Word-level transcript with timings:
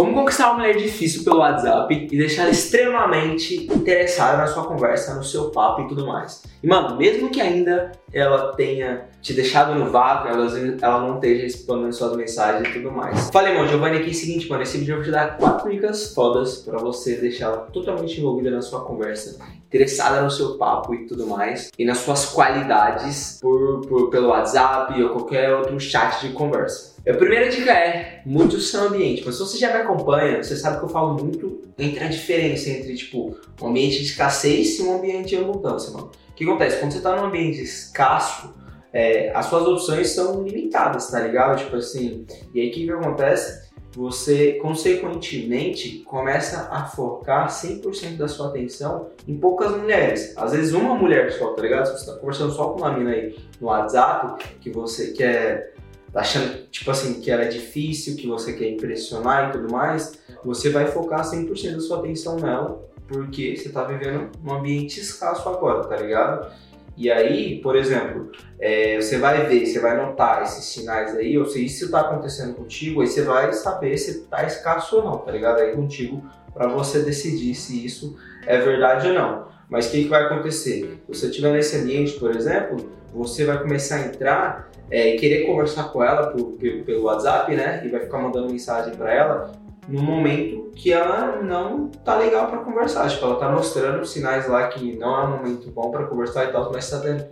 Como 0.00 0.14
conquistar 0.14 0.46
uma 0.46 0.60
mulher 0.60 0.78
difícil 0.78 1.24
pelo 1.24 1.40
WhatsApp 1.40 2.08
e 2.10 2.16
deixar 2.16 2.44
ela 2.44 2.52
extremamente 2.52 3.66
interessada 3.70 4.38
na 4.38 4.46
sua 4.46 4.64
conversa, 4.64 5.14
no 5.14 5.22
seu 5.22 5.50
papo 5.50 5.82
e 5.82 5.88
tudo 5.88 6.06
mais. 6.06 6.42
E 6.62 6.66
mano, 6.66 6.96
mesmo 6.96 7.28
que 7.28 7.38
ainda 7.38 7.92
ela 8.10 8.54
tenha 8.54 9.08
te 9.20 9.34
deixado 9.34 9.74
no 9.74 9.90
vácuo, 9.90 10.28
ela, 10.28 10.46
ela 10.80 11.00
não 11.00 11.16
esteja 11.16 11.42
respondendo 11.42 11.92
suas 11.92 12.16
mensagens 12.16 12.66
e 12.68 12.72
tudo 12.72 12.90
mais. 12.90 13.28
Falei, 13.30 13.54
mano, 13.54 13.68
Giovanni, 13.68 13.98
aqui 13.98 14.08
é 14.08 14.10
o 14.10 14.14
seguinte, 14.14 14.48
mano, 14.48 14.62
esse 14.62 14.78
vídeo 14.78 14.92
eu 14.92 14.96
vou 14.96 15.04
te 15.04 15.10
dar 15.10 15.36
quatro 15.36 15.70
dicas 15.70 16.14
fodas 16.14 16.56
para 16.58 16.78
você 16.78 17.16
deixar 17.16 17.46
ela 17.46 17.58
totalmente 17.70 18.18
envolvida 18.18 18.50
na 18.50 18.62
sua 18.62 18.80
conversa, 18.80 19.38
interessada 19.68 20.22
no 20.22 20.30
seu 20.30 20.56
papo 20.56 20.94
e 20.94 21.06
tudo 21.06 21.26
mais, 21.26 21.70
e 21.78 21.84
nas 21.84 21.98
suas 21.98 22.24
qualidades 22.26 23.38
por, 23.40 23.82
por 23.86 24.08
pelo 24.08 24.28
WhatsApp 24.28 25.00
ou 25.02 25.10
qualquer 25.10 25.54
outro 25.54 25.78
chat 25.78 26.26
de 26.26 26.32
conversa. 26.32 26.89
A 27.08 27.14
primeira 27.14 27.48
dica 27.48 27.72
é 27.72 28.20
mude 28.26 28.56
o 28.56 28.60
seu 28.60 28.82
ambiente. 28.82 29.22
Mas 29.24 29.36
se 29.36 29.40
você 29.40 29.58
já 29.58 29.72
me 29.72 29.78
acompanha, 29.78 30.42
você 30.42 30.54
sabe 30.54 30.78
que 30.78 30.84
eu 30.84 30.88
falo 30.88 31.14
muito 31.14 31.62
entre 31.78 32.04
a 32.04 32.08
diferença 32.08 32.68
entre, 32.68 32.94
tipo, 32.94 33.36
um 33.60 33.68
ambiente 33.68 33.98
de 33.98 34.04
escassez 34.04 34.78
e 34.78 34.82
um 34.82 34.96
ambiente 34.96 35.30
de 35.30 35.36
abundância, 35.36 35.92
mano. 35.92 36.10
O 36.28 36.34
que 36.34 36.44
acontece? 36.44 36.78
Quando 36.78 36.92
você 36.92 36.98
está 36.98 37.16
num 37.16 37.26
ambiente 37.26 37.60
escasso, 37.62 38.54
é, 38.92 39.30
as 39.34 39.46
suas 39.46 39.66
opções 39.66 40.10
são 40.10 40.42
limitadas, 40.42 41.10
tá 41.10 41.20
ligado? 41.20 41.58
Tipo 41.58 41.76
assim, 41.76 42.26
e 42.54 42.60
aí 42.60 42.68
o 42.68 42.72
que, 42.72 42.84
que 42.84 42.92
acontece? 42.92 43.70
Você, 43.92 44.52
consequentemente, 44.62 46.00
começa 46.00 46.68
a 46.70 46.84
focar 46.84 47.48
100% 47.48 48.16
da 48.16 48.28
sua 48.28 48.48
atenção 48.48 49.08
em 49.26 49.36
poucas 49.36 49.76
mulheres. 49.76 50.36
Às 50.36 50.52
vezes 50.52 50.72
uma 50.72 50.94
mulher 50.94 51.32
só, 51.32 51.54
tá 51.54 51.62
ligado? 51.62 51.86
Se 51.86 51.92
você 51.92 52.10
está 52.10 52.20
conversando 52.20 52.52
só 52.52 52.68
com 52.68 52.78
uma 52.78 52.92
mina 52.92 53.10
aí 53.10 53.36
no 53.60 53.66
WhatsApp, 53.66 54.44
que 54.60 54.70
você 54.70 55.12
quer 55.12 55.72
Tá 55.74 55.79
achando, 56.14 56.66
tipo 56.70 56.90
assim, 56.90 57.20
que 57.20 57.30
ela 57.30 57.42
é 57.42 57.48
difícil, 57.48 58.16
que 58.16 58.26
você 58.26 58.52
quer 58.52 58.68
impressionar 58.68 59.48
e 59.48 59.52
tudo 59.52 59.72
mais, 59.72 60.18
você 60.44 60.70
vai 60.70 60.86
focar 60.86 61.20
100% 61.20 61.74
da 61.74 61.80
sua 61.80 61.98
atenção 61.98 62.36
nela, 62.36 62.88
porque 63.06 63.56
você 63.56 63.68
tá 63.68 63.84
vivendo 63.84 64.30
um 64.44 64.52
ambiente 64.52 65.00
escasso 65.00 65.48
agora, 65.48 65.84
tá 65.84 65.96
ligado? 65.96 66.50
E 66.96 67.10
aí, 67.10 67.60
por 67.62 67.76
exemplo, 67.76 68.30
é, 68.58 69.00
você 69.00 69.18
vai 69.18 69.46
ver, 69.46 69.64
você 69.64 69.78
vai 69.80 69.96
notar 69.96 70.42
esses 70.42 70.64
sinais 70.64 71.16
aí, 71.16 71.38
ou 71.38 71.46
se 71.46 71.64
isso 71.64 71.90
tá 71.90 72.00
acontecendo 72.00 72.54
contigo, 72.54 73.00
aí 73.00 73.06
você 73.06 73.22
vai 73.22 73.52
saber 73.52 73.96
se 73.96 74.22
tá 74.24 74.44
escasso 74.44 74.96
ou 74.96 75.04
não, 75.04 75.18
tá 75.18 75.32
ligado? 75.32 75.60
Aí 75.60 75.74
contigo, 75.74 76.22
para 76.52 76.68
você 76.68 77.00
decidir 77.00 77.54
se 77.54 77.84
isso 77.84 78.16
é 78.46 78.58
verdade 78.58 79.08
ou 79.08 79.14
não. 79.14 79.48
Mas 79.68 79.86
o 79.86 79.92
que, 79.92 80.02
que 80.02 80.08
vai 80.08 80.24
acontecer? 80.24 81.00
Se 81.06 81.20
você 81.20 81.26
estiver 81.28 81.52
nesse 81.52 81.76
ambiente, 81.76 82.18
por 82.18 82.34
exemplo, 82.34 82.90
você 83.14 83.44
vai 83.44 83.58
começar 83.58 83.96
a 83.96 84.06
entrar 84.06 84.69
é, 84.90 85.12
querer 85.16 85.46
conversar 85.46 85.84
com 85.92 86.02
ela 86.02 86.28
por, 86.28 86.52
pelo 86.58 87.04
WhatsApp, 87.04 87.54
né? 87.54 87.82
E 87.84 87.88
vai 87.88 88.00
ficar 88.00 88.18
mandando 88.18 88.50
mensagem 88.50 88.94
para 88.94 89.12
ela 89.12 89.52
no 89.88 90.02
momento 90.02 90.70
que 90.74 90.92
ela 90.92 91.42
não 91.42 91.88
tá 91.88 92.16
legal 92.16 92.48
para 92.48 92.58
conversar. 92.58 93.08
Tipo, 93.08 93.26
ela 93.26 93.36
tá 93.36 93.50
mostrando 93.50 94.04
sinais 94.04 94.48
lá 94.48 94.68
que 94.68 94.96
não 94.96 95.20
é 95.20 95.24
um 95.24 95.36
momento 95.38 95.70
bom 95.70 95.90
para 95.90 96.06
conversar 96.06 96.44
e 96.44 96.52
tal, 96.52 96.70
mas 96.72 96.88
tá 96.88 97.00
tentando, 97.00 97.28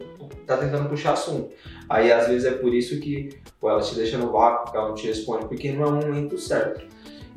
tá 0.46 0.56
tentando 0.56 0.88
puxar 0.88 1.12
assunto. 1.12 1.50
Aí 1.88 2.12
às 2.12 2.28
vezes 2.28 2.44
é 2.44 2.52
por 2.52 2.74
isso 2.74 3.00
que 3.00 3.30
pô, 3.60 3.70
ela 3.70 3.80
te 3.80 3.94
deixa 3.94 4.18
no 4.18 4.30
vácuo, 4.30 4.70
que 4.70 4.76
ela 4.76 4.88
não 4.88 4.94
te 4.94 5.06
responde, 5.06 5.46
porque 5.46 5.72
não 5.72 5.84
é 5.84 5.88
um 5.88 5.96
momento 5.96 6.38
certo. 6.38 6.86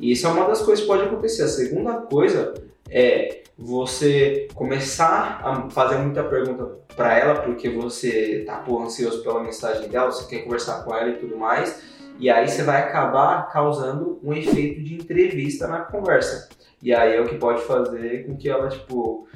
E 0.00 0.12
isso 0.12 0.26
é 0.26 0.30
uma 0.30 0.46
das 0.46 0.62
coisas 0.62 0.80
que 0.80 0.90
pode 0.90 1.04
acontecer. 1.04 1.42
A 1.42 1.48
segunda 1.48 1.94
coisa 1.94 2.54
é 2.90 3.41
você 3.64 4.48
começar 4.54 5.40
a 5.44 5.70
fazer 5.70 5.96
muita 5.98 6.24
pergunta 6.24 6.64
para 6.96 7.16
ela, 7.16 7.42
porque 7.42 7.70
você 7.70 8.42
tá 8.44 8.56
pô, 8.56 8.82
ansioso 8.82 9.22
pela 9.22 9.40
mensagem 9.40 9.88
dela, 9.88 10.10
você 10.10 10.26
quer 10.28 10.42
conversar 10.42 10.82
com 10.82 10.92
ela 10.92 11.10
e 11.10 11.16
tudo 11.16 11.36
mais, 11.36 11.80
e 12.18 12.28
aí 12.28 12.48
você 12.48 12.64
vai 12.64 12.82
acabar 12.82 13.48
causando 13.52 14.18
um 14.22 14.32
efeito 14.32 14.82
de 14.82 14.96
entrevista 14.96 15.68
na 15.68 15.78
conversa. 15.78 16.48
E 16.82 16.92
aí 16.92 17.14
é 17.14 17.20
o 17.20 17.28
que 17.28 17.36
pode 17.36 17.62
fazer 17.62 18.26
com 18.26 18.36
que 18.36 18.50
ela, 18.50 18.68
tipo, 18.68 19.28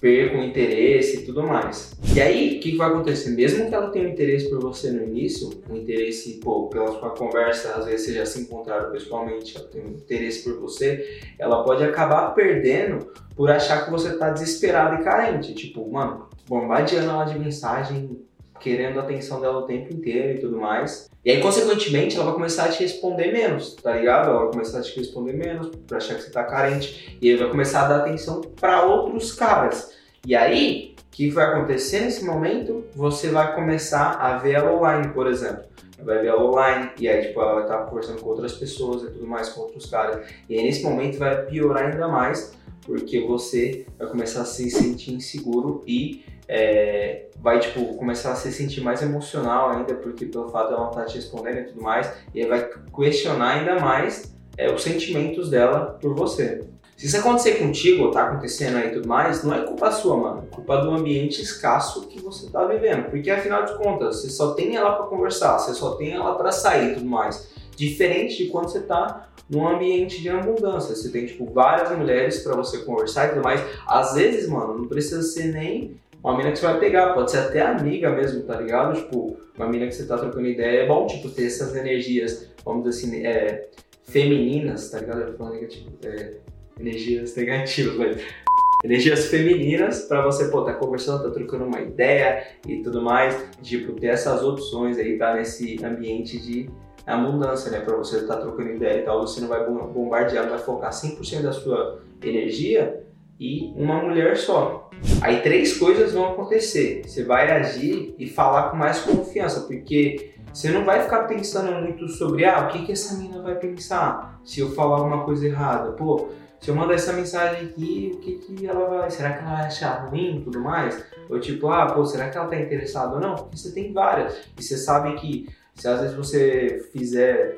perca 0.00 0.38
o 0.38 0.44
interesse 0.44 1.18
e 1.18 1.26
tudo 1.26 1.42
mais. 1.42 1.92
E 2.14 2.20
aí, 2.20 2.56
o 2.56 2.60
que, 2.60 2.72
que, 2.72 2.76
vai 2.76 2.88
acontecer? 2.88 3.30
Mesmo 3.30 3.68
que 3.68 3.74
ela 3.74 3.90
tenha 3.90 4.06
um 4.06 4.10
interesse 4.10 4.48
por 4.48 4.60
você 4.60 4.90
no 4.90 5.02
início, 5.02 5.50
um 5.68 5.76
interesse, 5.76 6.34
pô, 6.42 6.68
pela 6.68 6.88
sua 6.98 7.10
conversa, 7.10 7.74
às 7.74 7.84
vezes 7.84 8.02
vocês 8.06 8.16
já 8.16 8.26
se 8.26 8.40
encontraram 8.40 8.90
pessoalmente, 8.90 9.56
ela 9.56 9.66
tem 9.66 9.82
um 9.84 9.90
interesse 9.90 10.44
por 10.44 10.60
você, 10.60 11.20
ela 11.38 11.62
pode 11.64 11.82
acabar 11.84 12.34
perdendo 12.34 13.12
por 13.36 13.50
achar 13.50 13.84
que 13.84 13.90
você 13.90 14.16
tá 14.16 14.30
desesperado 14.30 15.00
e 15.00 15.04
carente. 15.04 15.54
Tipo, 15.54 15.90
mano, 15.90 16.28
bombardeando 16.48 17.10
ela 17.10 17.24
de 17.24 17.38
mensagem, 17.38 18.20
querendo 18.58 18.98
a 18.98 19.02
atenção 19.02 19.40
dela 19.40 19.58
o 19.58 19.66
tempo 19.66 19.92
inteiro 19.92 20.38
e 20.38 20.40
tudo 20.40 20.58
mais. 20.58 21.08
E 21.24 21.30
aí, 21.30 21.40
consequentemente, 21.40 22.16
ela 22.16 22.24
vai 22.26 22.34
começar 22.34 22.64
a 22.64 22.68
te 22.68 22.82
responder 22.82 23.32
menos, 23.32 23.74
tá 23.74 23.92
ligado? 23.94 24.30
Ela 24.30 24.38
vai 24.44 24.52
começar 24.52 24.78
a 24.78 24.82
te 24.82 24.98
responder 24.98 25.34
menos, 25.34 25.70
pra 25.86 25.98
achar 25.98 26.14
que 26.14 26.22
você 26.22 26.30
tá 26.30 26.44
carente, 26.44 27.18
e 27.20 27.30
aí 27.30 27.36
vai 27.36 27.50
começar 27.50 27.84
a 27.84 27.88
dar 27.88 27.96
atenção 27.98 28.40
para 28.40 28.84
outros 28.86 29.32
caras. 29.32 29.92
E 30.26 30.34
aí, 30.34 30.94
o 30.98 31.10
que 31.10 31.28
vai 31.30 31.46
acontecer 31.46 32.00
nesse 32.00 32.24
momento? 32.24 32.84
Você 32.94 33.30
vai 33.30 33.54
começar 33.54 34.12
a 34.12 34.38
ver 34.38 34.52
ela 34.52 34.72
online, 34.72 35.08
por 35.08 35.26
exemplo. 35.26 35.64
Vai 36.02 36.20
ver 36.20 36.28
ela 36.28 36.44
online, 36.44 36.90
e 36.98 37.08
aí, 37.08 37.26
tipo, 37.26 37.40
ela 37.40 37.54
vai 37.54 37.62
estar 37.64 37.78
conversando 37.78 38.20
com 38.20 38.28
outras 38.28 38.52
pessoas 38.52 39.02
e 39.02 39.06
tudo 39.06 39.26
mais, 39.26 39.48
com 39.48 39.62
outros 39.62 39.86
caras. 39.86 40.26
E 40.48 40.56
aí, 40.56 40.62
nesse 40.62 40.82
momento, 40.82 41.18
vai 41.18 41.44
piorar 41.46 41.90
ainda 41.90 42.08
mais, 42.08 42.52
porque 42.86 43.20
você 43.20 43.84
vai 43.98 44.08
começar 44.08 44.42
a 44.42 44.44
se 44.46 44.70
sentir 44.70 45.12
inseguro 45.12 45.82
e 45.86 46.24
é, 46.48 47.26
vai 47.36 47.60
tipo 47.60 47.94
começar 47.96 48.32
a 48.32 48.34
se 48.34 48.50
sentir 48.50 48.80
mais 48.80 49.02
emocional 49.02 49.70
ainda 49.70 49.94
porque 49.94 50.26
pelo 50.26 50.48
fato 50.48 50.68
de 50.68 50.74
ela 50.74 50.82
não 50.82 50.90
estar 50.90 51.02
tá 51.02 51.06
te 51.06 51.16
respondendo 51.16 51.58
e 51.58 51.64
tudo 51.64 51.82
mais 51.82 52.10
e 52.34 52.42
aí 52.42 52.48
vai 52.48 52.68
questionar 52.94 53.58
ainda 53.58 53.78
mais 53.78 54.34
é, 54.56 54.72
os 54.72 54.82
sentimentos 54.82 55.50
dela 55.50 55.98
por 56.00 56.14
você. 56.14 56.64
Se 56.96 57.06
isso 57.06 57.16
acontecer 57.16 57.60
contigo, 57.60 58.02
ou 58.02 58.10
tá 58.10 58.24
acontecendo 58.24 58.76
aí 58.76 58.88
e 58.88 58.90
tudo 58.90 59.08
mais, 59.08 59.44
não 59.44 59.54
é 59.54 59.64
culpa 59.64 59.92
sua, 59.92 60.16
mano. 60.16 60.48
É 60.50 60.54
culpa 60.56 60.78
do 60.78 60.90
ambiente 60.90 61.40
escasso 61.40 62.08
que 62.08 62.20
você 62.20 62.50
tá 62.50 62.64
vivendo. 62.64 63.08
Porque 63.08 63.30
afinal 63.30 63.64
de 63.64 63.78
contas, 63.78 64.16
você 64.16 64.30
só 64.30 64.52
tem 64.54 64.74
ela 64.74 64.96
para 64.96 65.06
conversar, 65.06 65.56
você 65.60 65.72
só 65.74 65.94
tem 65.94 66.10
ela 66.10 66.34
para 66.34 66.50
sair 66.50 66.90
e 66.90 66.94
tudo 66.94 67.06
mais. 67.06 67.50
Diferente 67.76 68.42
de 68.42 68.50
quando 68.50 68.68
você 68.68 68.80
tá 68.80 69.28
num 69.48 69.68
ambiente 69.68 70.20
de 70.20 70.28
abundância. 70.28 70.96
Você 70.96 71.08
tem, 71.10 71.24
tipo, 71.24 71.46
várias 71.46 71.96
mulheres 71.96 72.42
para 72.42 72.56
você 72.56 72.78
conversar 72.78 73.26
e 73.26 73.28
tudo 73.28 73.44
mais. 73.44 73.64
Às 73.86 74.14
vezes, 74.14 74.48
mano, 74.48 74.76
não 74.76 74.88
precisa 74.88 75.22
ser 75.22 75.52
nem 75.52 75.96
uma 76.22 76.36
mina 76.36 76.50
que 76.50 76.58
você 76.58 76.66
vai 76.66 76.78
pegar, 76.78 77.14
pode 77.14 77.30
ser 77.30 77.38
até 77.38 77.60
amiga 77.60 78.10
mesmo, 78.10 78.42
tá 78.42 78.60
ligado? 78.60 78.94
Tipo, 78.94 79.36
uma 79.56 79.68
mina 79.68 79.86
que 79.86 79.94
você 79.94 80.06
tá 80.06 80.18
trocando 80.18 80.46
ideia. 80.46 80.82
É 80.82 80.86
bom, 80.86 81.06
tipo, 81.06 81.28
ter 81.30 81.46
essas 81.46 81.76
energias, 81.76 82.50
vamos 82.64 82.84
dizer 82.84 83.06
assim, 83.06 83.26
é, 83.26 83.68
femininas, 84.04 84.90
tá 84.90 84.98
ligado? 84.98 85.20
Eu 85.22 85.36
falando 85.36 85.54
negativo, 85.54 85.90
é, 86.04 86.34
energias 86.78 87.36
negativas, 87.36 87.96
mas 87.96 88.22
energias 88.84 89.26
femininas 89.26 90.02
para 90.02 90.22
você 90.22 90.48
pô, 90.48 90.62
tá 90.62 90.74
conversando, 90.74 91.24
tá 91.24 91.30
trocando 91.30 91.64
uma 91.64 91.80
ideia 91.80 92.46
e 92.66 92.82
tudo 92.82 93.00
mais, 93.00 93.36
tipo, 93.62 93.92
ter 93.92 94.08
essas 94.08 94.42
opções 94.42 94.98
aí, 94.98 95.16
tá 95.18 95.34
nesse 95.34 95.84
ambiente 95.84 96.38
de 96.38 96.68
abundância, 97.06 97.70
né, 97.70 97.80
para 97.80 97.96
você 97.96 98.18
estar 98.18 98.36
tá 98.36 98.42
trocando 98.42 98.70
ideia 98.70 99.00
e 99.00 99.02
tal, 99.02 99.20
você 99.20 99.40
não 99.40 99.48
vai 99.48 99.64
bombardear, 99.64 100.44
não 100.44 100.50
vai 100.50 100.58
focar 100.58 100.90
100% 100.90 101.42
da 101.42 101.52
sua 101.52 102.02
energia 102.22 103.02
e 103.38 103.72
uma 103.76 104.02
mulher 104.02 104.36
só. 104.36 104.90
Aí 105.22 105.40
três 105.42 105.76
coisas 105.76 106.12
vão 106.12 106.32
acontecer. 106.32 107.02
Você 107.04 107.24
vai 107.24 107.50
agir 107.50 108.14
e 108.18 108.28
falar 108.28 108.70
com 108.70 108.76
mais 108.76 109.00
confiança, 109.00 109.60
porque 109.60 110.32
você 110.52 110.70
não 110.70 110.84
vai 110.84 111.02
ficar 111.02 111.24
pensando 111.24 111.72
muito 111.80 112.08
sobre 112.08 112.44
ah, 112.44 112.66
o 112.66 112.68
que, 112.68 112.86
que 112.86 112.92
essa 112.92 113.16
menina 113.16 113.40
vai 113.42 113.54
pensar 113.54 114.40
se 114.44 114.60
eu 114.60 114.70
falar 114.72 115.02
uma 115.02 115.24
coisa 115.24 115.46
errada. 115.46 115.92
Pô, 115.92 116.28
se 116.60 116.70
eu 116.70 116.74
mandar 116.74 116.94
essa 116.94 117.12
mensagem 117.12 117.68
aqui, 117.68 118.12
o 118.14 118.18
que, 118.18 118.32
que 118.38 118.66
ela 118.66 118.88
vai. 118.88 119.10
Será 119.10 119.32
que 119.32 119.44
ela 119.44 119.56
vai 119.56 119.66
achar 119.66 120.08
ruim 120.08 120.38
e 120.38 120.40
tudo 120.40 120.60
mais? 120.60 121.04
Ou 121.30 121.38
tipo, 121.38 121.68
ah, 121.68 121.86
pô, 121.86 122.04
será 122.04 122.28
que 122.28 122.36
ela 122.36 122.48
tá 122.48 122.58
interessada 122.58 123.14
ou 123.14 123.20
não? 123.20 123.36
Porque 123.36 123.56
você 123.56 123.72
tem 123.72 123.92
várias. 123.92 124.36
E 124.58 124.62
você 124.62 124.76
sabe 124.76 125.14
que 125.14 125.48
se 125.74 125.86
às 125.86 126.00
vezes 126.00 126.16
você 126.16 126.88
fizer 126.92 127.56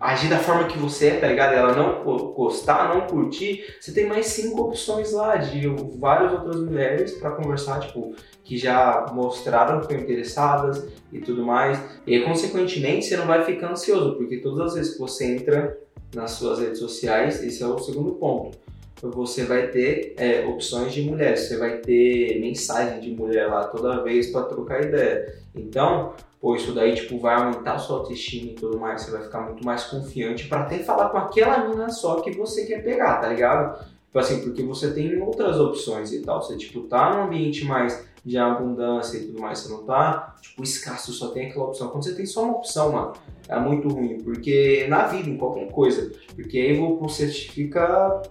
agir 0.00 0.28
da 0.28 0.38
forma 0.38 0.66
que 0.66 0.78
você 0.78 1.08
é, 1.08 1.20
tá 1.20 1.26
ligado? 1.26 1.54
Ela 1.54 1.74
não 1.74 2.04
gostar, 2.32 2.94
não 2.94 3.06
curtir, 3.06 3.64
você 3.80 3.92
tem 3.92 4.06
mais 4.06 4.26
cinco 4.26 4.62
opções 4.62 5.12
lá 5.12 5.36
de 5.36 5.66
várias 5.98 6.32
outras 6.32 6.56
mulheres 6.60 7.12
para 7.12 7.32
conversar, 7.32 7.80
tipo, 7.80 8.14
que 8.44 8.56
já 8.56 9.06
mostraram 9.12 9.78
que 9.80 9.86
estão 9.86 9.98
interessadas 9.98 10.86
e 11.12 11.18
tudo 11.20 11.44
mais. 11.44 11.78
E 12.06 12.20
consequentemente, 12.20 13.06
você 13.06 13.16
não 13.16 13.26
vai 13.26 13.44
ficar 13.44 13.72
ansioso, 13.72 14.16
porque 14.16 14.38
todas 14.38 14.68
as 14.68 14.74
vezes 14.74 14.92
que 14.94 14.98
você 14.98 15.36
entra 15.36 15.78
nas 16.14 16.32
suas 16.32 16.58
redes 16.58 16.78
sociais, 16.78 17.42
esse 17.42 17.62
é 17.62 17.66
o 17.66 17.78
segundo 17.78 18.12
ponto. 18.12 18.56
Você 19.02 19.44
vai 19.44 19.68
ter 19.68 20.14
é, 20.16 20.44
opções 20.46 20.92
de 20.92 21.02
mulheres, 21.02 21.40
você 21.40 21.56
vai 21.56 21.78
ter 21.78 22.40
mensagem 22.40 23.00
de 23.00 23.10
mulher 23.10 23.46
lá 23.46 23.64
toda 23.64 24.02
vez 24.02 24.30
para 24.32 24.46
trocar 24.46 24.84
ideia. 24.84 25.34
Então, 25.54 26.14
pô, 26.40 26.56
isso 26.56 26.72
daí 26.72 26.94
tipo, 26.94 27.18
vai 27.18 27.36
aumentar 27.36 27.74
a 27.74 27.78
sua 27.78 27.98
autoestima 27.98 28.50
e 28.50 28.54
tudo 28.54 28.78
mais, 28.78 29.02
você 29.02 29.10
vai 29.10 29.22
ficar 29.22 29.40
muito 29.42 29.64
mais 29.64 29.84
confiante 29.84 30.48
para 30.48 30.62
até 30.62 30.78
falar 30.78 31.10
com 31.10 31.18
aquela 31.18 31.68
mina 31.68 31.88
só 31.90 32.20
que 32.20 32.32
você 32.32 32.66
quer 32.66 32.82
pegar, 32.82 33.18
tá 33.18 33.28
ligado? 33.28 33.78
Tipo 34.06 34.18
assim, 34.18 34.40
porque 34.42 34.62
você 34.62 34.92
tem 34.92 35.20
outras 35.20 35.60
opções 35.60 36.12
e 36.12 36.22
tal. 36.22 36.42
Você, 36.42 36.56
tipo, 36.56 36.80
tá 36.82 37.14
num 37.14 37.24
ambiente 37.24 37.64
mais 37.64 38.08
de 38.24 38.36
abundância 38.36 39.16
e 39.16 39.26
tudo 39.26 39.40
mais, 39.40 39.58
você 39.58 39.72
não 39.72 39.84
tá, 39.84 40.34
tipo, 40.40 40.62
escasso, 40.62 41.12
só 41.12 41.28
tem 41.28 41.48
aquela 41.48 41.66
opção. 41.66 41.88
Quando 41.88 42.04
você 42.04 42.14
tem 42.14 42.26
só 42.26 42.44
uma 42.44 42.56
opção, 42.56 42.92
mano, 42.92 43.12
é 43.48 43.58
muito 43.58 43.88
ruim, 43.88 44.18
porque 44.22 44.86
na 44.88 45.06
vida, 45.06 45.28
em 45.28 45.36
qualquer 45.36 45.70
coisa, 45.70 46.10
porque 46.34 46.58
aí 46.58 46.76
você 46.76 47.28
fica 47.28 48.22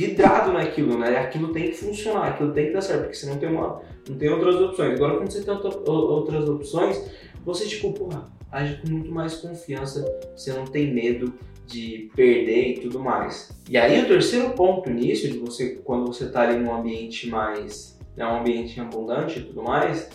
vidrado 0.00 0.52
naquilo, 0.54 0.98
né? 0.98 1.18
Aquilo 1.18 1.52
tem 1.52 1.70
que 1.70 1.74
funcionar, 1.74 2.28
aquilo 2.28 2.52
tem 2.52 2.68
que 2.68 2.72
dar 2.72 2.80
certo, 2.80 3.02
porque 3.02 3.16
você 3.16 3.26
não 3.26 3.36
tem, 3.36 3.50
uma, 3.50 3.82
não 4.08 4.16
tem 4.16 4.30
outras 4.30 4.54
opções. 4.56 4.94
Agora, 4.94 5.18
quando 5.18 5.30
você 5.30 5.42
tem 5.42 5.52
outra, 5.52 5.90
outras 5.90 6.48
opções, 6.48 7.10
você, 7.44 7.66
tipo, 7.66 7.92
porra, 7.92 8.30
age 8.50 8.80
com 8.80 8.90
muito 8.90 9.12
mais 9.12 9.34
confiança, 9.34 10.02
você 10.34 10.54
não 10.54 10.64
tem 10.64 10.94
medo 10.94 11.34
de 11.66 12.10
perder 12.16 12.68
e 12.70 12.80
tudo 12.80 12.98
mais. 12.98 13.52
E 13.68 13.76
aí, 13.76 14.02
o 14.02 14.08
terceiro 14.08 14.50
ponto 14.50 14.88
nisso, 14.88 15.28
de 15.28 15.38
você, 15.38 15.80
quando 15.84 16.06
você 16.06 16.30
tá 16.30 16.42
ali 16.42 16.58
num 16.58 16.74
ambiente 16.74 17.28
mais, 17.28 17.98
né, 18.16 18.24
um 18.24 18.40
ambiente 18.40 18.80
abundante 18.80 19.38
e 19.38 19.42
tudo 19.42 19.62
mais, 19.62 20.08